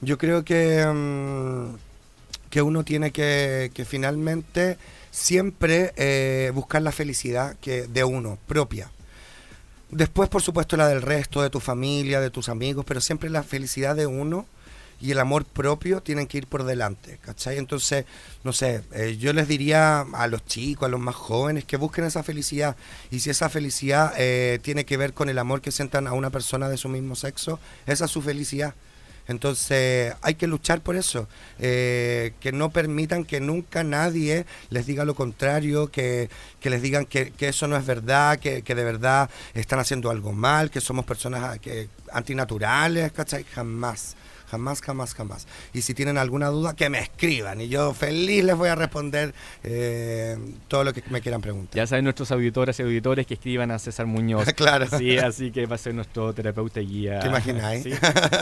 [0.00, 1.76] Yo creo que, mm,
[2.50, 4.76] que uno tiene que, que finalmente
[5.10, 8.90] siempre eh, buscar la felicidad que de uno, propia.
[9.92, 13.42] Después, por supuesto, la del resto, de tu familia, de tus amigos, pero siempre la
[13.42, 14.46] felicidad de uno
[15.02, 17.58] y el amor propio tienen que ir por delante, ¿cachai?
[17.58, 18.06] Entonces,
[18.42, 22.04] no sé, eh, yo les diría a los chicos, a los más jóvenes, que busquen
[22.04, 22.74] esa felicidad.
[23.10, 26.30] Y si esa felicidad eh, tiene que ver con el amor que sientan a una
[26.30, 28.74] persona de su mismo sexo, esa es su felicidad.
[29.32, 31.28] Entonces hay que luchar por eso,
[31.58, 36.30] eh, que no permitan que nunca nadie les diga lo contrario, que,
[36.60, 40.10] que les digan que, que eso no es verdad, que, que de verdad están haciendo
[40.10, 43.44] algo mal, que somos personas que, antinaturales, ¿cachai?
[43.44, 44.16] Jamás.
[44.52, 45.46] Jamás, jamás, jamás.
[45.72, 47.62] Y si tienen alguna duda, que me escriban.
[47.62, 49.32] Y yo feliz les voy a responder
[49.64, 50.36] eh,
[50.68, 51.74] todo lo que me quieran preguntar.
[51.74, 54.46] Ya saben nuestros auditores y auditores que escriban a César Muñoz.
[54.62, 54.86] Claro.
[54.98, 57.20] Sí, así que va a ser nuestro terapeuta y guía.
[57.20, 57.82] ¿Te imagináis?
[57.84, 57.92] Sí.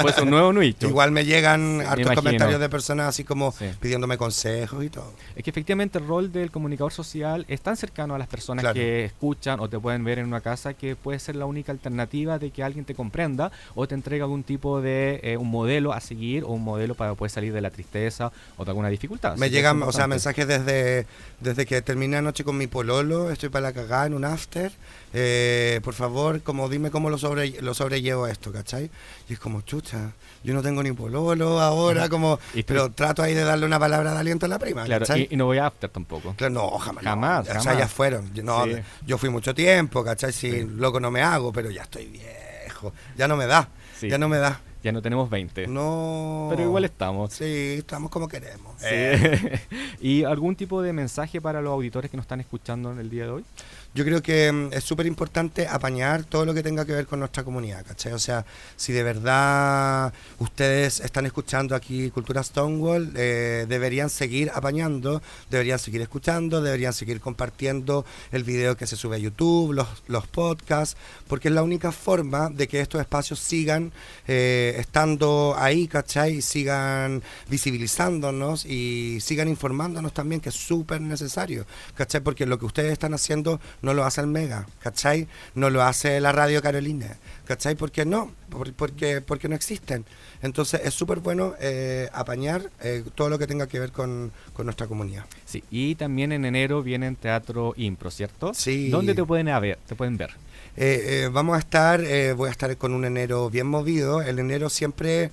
[0.02, 0.88] Pues un nuevo nuito.
[0.88, 3.66] Igual me llegan hartos comentarios de personas así como Sí.
[3.78, 5.12] pidiéndome consejos y todo.
[5.36, 8.74] Es que efectivamente el rol del comunicador social es tan cercano a las personas Claro.
[8.74, 12.38] que escuchan o te pueden ver en una casa que puede ser la única alternativa
[12.40, 15.99] de que alguien te comprenda o te entregue algún tipo de eh, un modelo a
[16.00, 19.36] a seguir o un modelo para poder salir de la tristeza o de alguna dificultad.
[19.36, 21.06] Me llegan, o sea, mensajes desde,
[21.40, 24.72] desde que terminé anoche con mi pololo, estoy para la cagada en un after.
[25.12, 28.90] eh, por favor, como dime cómo lo, sobre, lo sobrellevo esto, ¿cachai?
[29.28, 30.12] Y es como, chucha,
[30.44, 34.12] yo no tengo ni pololo ahora, como, Y pero trato ahí de darle una palabra
[34.12, 36.34] de aliento a la prima, Claro, y, y no voy a after tampoco.
[36.36, 37.02] Claro, no, jamás.
[37.04, 37.10] no.
[37.10, 38.32] Jamás, O sea, ya fueron.
[38.34, 38.72] Yo, no, Sí.
[39.06, 40.32] yo fui mucho tiempo, ¿cachai?
[40.32, 42.92] Si loco no me hago, pero ya estoy viejo.
[43.16, 43.68] Ya no me da.
[44.00, 44.60] Ya no me da.
[44.82, 45.66] Ya no tenemos 20.
[45.66, 46.48] No.
[46.50, 47.32] Pero igual estamos.
[47.32, 48.74] Sí, estamos como queremos.
[48.78, 48.86] Sí.
[48.90, 49.60] Eh.
[50.00, 53.24] ¿Y algún tipo de mensaje para los auditores que nos están escuchando en el día
[53.24, 53.44] de hoy?
[53.92, 57.18] Yo creo que mm, es súper importante apañar todo lo que tenga que ver con
[57.18, 58.12] nuestra comunidad, ¿cachai?
[58.12, 65.20] O sea, si de verdad ustedes están escuchando aquí Cultura Stonewall, eh, deberían seguir apañando,
[65.50, 70.24] deberían seguir escuchando, deberían seguir compartiendo el video que se sube a YouTube, los, los
[70.28, 73.92] podcasts, porque es la única forma de que estos espacios sigan
[74.28, 76.36] eh, estando ahí, ¿cachai?
[76.36, 81.66] Y sigan visibilizándonos y sigan informándonos también, que es súper necesario,
[81.96, 82.20] ¿cachai?
[82.20, 85.26] Porque lo que ustedes están haciendo no lo hace el Mega, ¿cachai?
[85.54, 87.16] No lo hace la Radio Carolina,
[87.46, 87.74] ¿cachai?
[87.74, 88.30] ¿Por qué no?
[88.50, 90.04] Por- porque, porque no existen.
[90.42, 94.66] Entonces es súper bueno eh, apañar eh, todo lo que tenga que ver con, con
[94.66, 95.24] nuestra comunidad.
[95.44, 98.52] Sí, y también en enero viene en Teatro Impro, ¿cierto?
[98.54, 98.88] Sí.
[98.90, 100.30] ¿Dónde te pueden, ver, te pueden ver?
[100.76, 104.22] Eh, eh, vamos a estar, eh, voy a estar con un enero bien movido.
[104.22, 105.30] El enero siempre,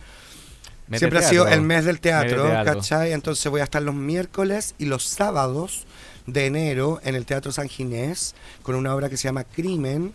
[0.94, 2.74] siempre ha sido el mes del teatro, teatro.
[2.74, 3.14] ¿cachai?
[3.14, 5.86] Entonces voy a estar los miércoles y los sábados
[6.28, 10.14] de enero en el Teatro San Ginés con una obra que se llama Crimen.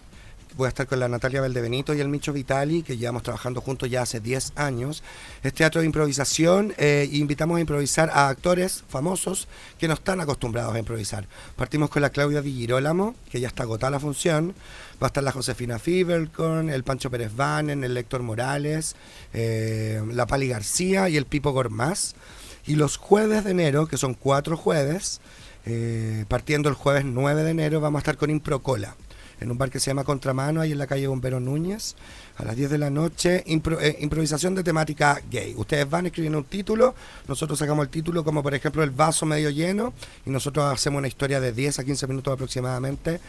[0.55, 3.89] Voy a estar con la Natalia Valdebenito y el Micho Vitali, que llevamos trabajando juntos
[3.89, 5.03] ya hace 10 años.
[5.43, 9.49] Es teatro de improvisación eh, invitamos a improvisar a actores famosos
[9.79, 11.27] que no están acostumbrados a improvisar.
[11.57, 14.55] Partimos con la Claudia Di Girolamo, que ya está agotada la función.
[15.03, 18.95] Va a estar la Josefina Fibercorn, el Pancho Pérez Vanen, el Héctor Morales,
[19.33, 22.15] eh, la Pali García y el Pipo Gormaz.
[22.67, 25.21] Y los jueves de enero, que son cuatro jueves,
[25.67, 28.97] eh, partiendo el jueves 9 de enero, vamos a estar con Improcola,
[29.41, 31.95] en un bar que se llama Contramano, ahí en la calle Bombero Núñez,
[32.37, 35.55] a las 10 de la noche, eh, improvisación de temática gay.
[35.57, 36.95] Ustedes van escribiendo un título,
[37.29, 39.93] nosotros sacamos el título como por ejemplo el vaso medio lleno,
[40.27, 43.21] y nosotros hacemos una historia de 10 a 15 minutos aproximadamente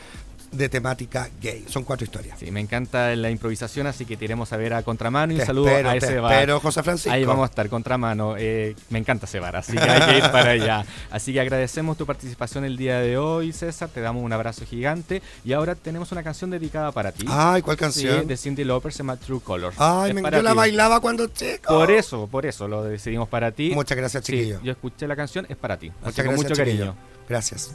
[0.53, 1.65] de temática gay.
[1.67, 2.39] Son cuatro historias.
[2.39, 5.41] Sí, me encanta la improvisación, así que te iremos a ver a Contramano y Te
[5.43, 6.31] un saludo espero, a ese bar.
[6.33, 7.11] espero, José Francisco.
[7.11, 8.35] Ahí vamos a estar, Contramano.
[8.37, 10.85] Eh, me encanta ese bar, así que hay que ir para allá.
[11.11, 13.89] Así que agradecemos tu participación el día de hoy, César.
[13.89, 15.21] Te damos un abrazo gigante.
[15.43, 17.25] Y ahora tenemos una canción dedicada para ti.
[17.27, 18.21] Ay, ¿cuál canción?
[18.21, 19.75] Sí, de Cindy Lauper, se llama True Colors.
[19.79, 21.73] Ay, Es me, yo la bailaba cuando chico.
[21.73, 23.71] Por eso, por eso lo decidimos para ti.
[23.73, 24.59] Muchas gracias, Sí, chiquillo.
[24.63, 25.87] yo escuché la canción, es para ti.
[25.89, 26.85] Así Muchas que gracias, mucho chiquillo.
[26.85, 26.95] cariño.
[27.27, 27.71] Gracias.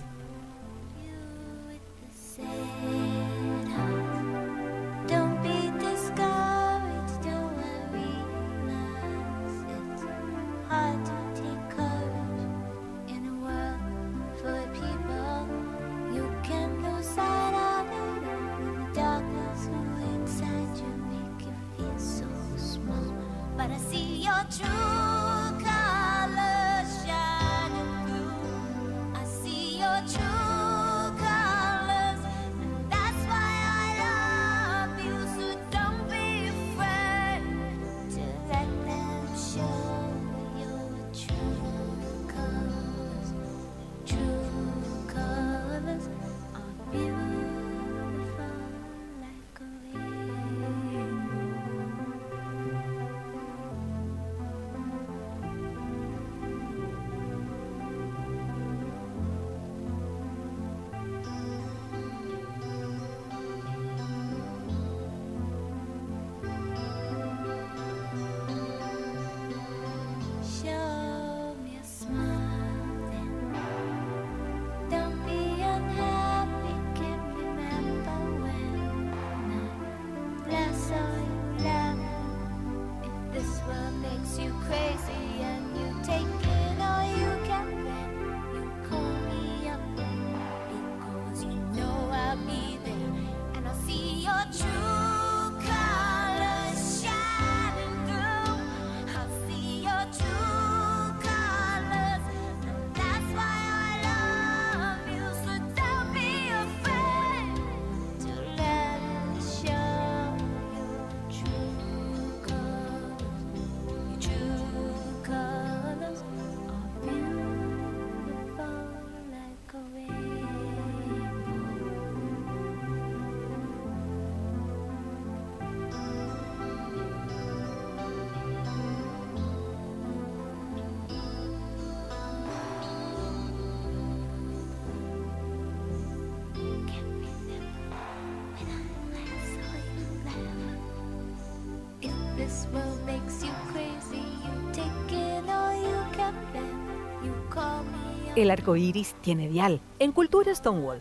[148.38, 151.00] El arco iris tiene dial en Cultura Stonewall.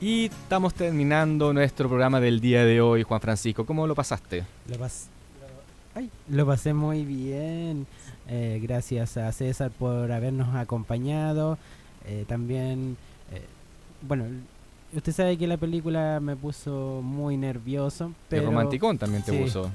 [0.00, 3.64] Y estamos terminando nuestro programa del día de hoy, Juan Francisco.
[3.64, 4.44] ¿Cómo lo pasaste?
[4.68, 5.06] Lo, pas-
[5.94, 7.86] Ay, lo pasé muy bien.
[8.28, 11.58] Eh, gracias a César por habernos acompañado.
[12.04, 12.96] Eh, también,
[13.32, 13.42] eh,
[14.02, 14.24] bueno,
[14.98, 18.12] usted sabe que la película me puso muy nervioso.
[18.28, 19.38] Pero, romanticón también te Sí.
[19.38, 19.70] puso.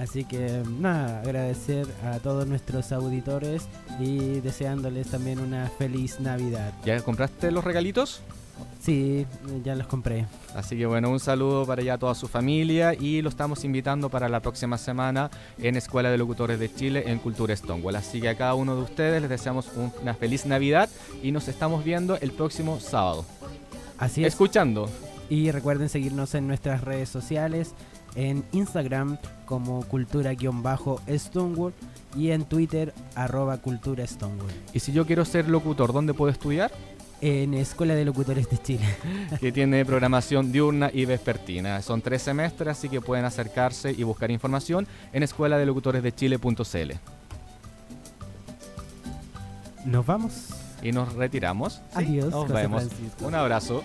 [0.00, 3.68] Así que nada, agradecer a todos nuestros auditores
[4.00, 6.72] y deseándoles también una feliz Navidad.
[6.84, 8.20] ¿Ya compraste los regalitos?
[8.80, 9.24] Sí,
[9.64, 10.26] ya los compré.
[10.54, 14.28] Así que bueno, un saludo para ya toda su familia y lo estamos invitando para
[14.28, 17.96] la próxima semana en Escuela de Locutores de Chile en Cultura Stonewall.
[17.96, 20.88] Así que a cada uno de ustedes les deseamos un- una feliz Navidad
[21.22, 23.24] y nos estamos viendo el próximo sábado.
[23.98, 24.28] Así es.
[24.34, 24.88] Escuchando.
[25.30, 27.74] Y recuerden seguirnos en nuestras redes sociales,
[28.14, 31.72] en Instagram como cultura-stonewall
[32.16, 34.50] y en Twitter arroba cultura Stonewall.
[34.72, 36.70] Y si yo quiero ser locutor, ¿dónde puedo estudiar?
[37.20, 38.86] En Escuela de Locutores de Chile.
[39.40, 41.80] que tiene programación diurna y vespertina.
[41.80, 46.12] Son tres semestres, así que pueden acercarse y buscar información en escuela de locutores de
[46.12, 46.92] chile.cl.
[49.86, 50.63] Nos vamos.
[50.82, 51.74] Y nos retiramos.
[51.74, 52.84] Sí, Adiós, Nos José vemos.
[52.84, 53.26] Francisco.
[53.26, 53.82] Un abrazo.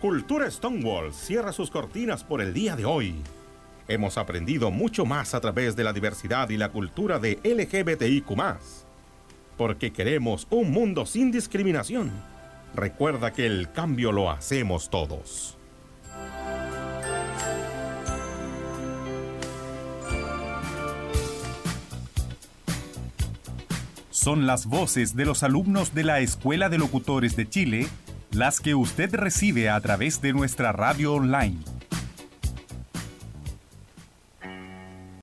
[0.00, 3.16] Cultura Stonewall cierra sus cortinas por el día de hoy.
[3.88, 8.30] Hemos aprendido mucho más a través de la diversidad y la cultura de LGBTIQ.
[9.56, 12.12] Porque queremos un mundo sin discriminación.
[12.74, 15.56] Recuerda que el cambio lo hacemos todos.
[24.10, 27.88] Son las voces de los alumnos de la Escuela de Locutores de Chile
[28.30, 31.58] las que usted recibe a través de nuestra radio online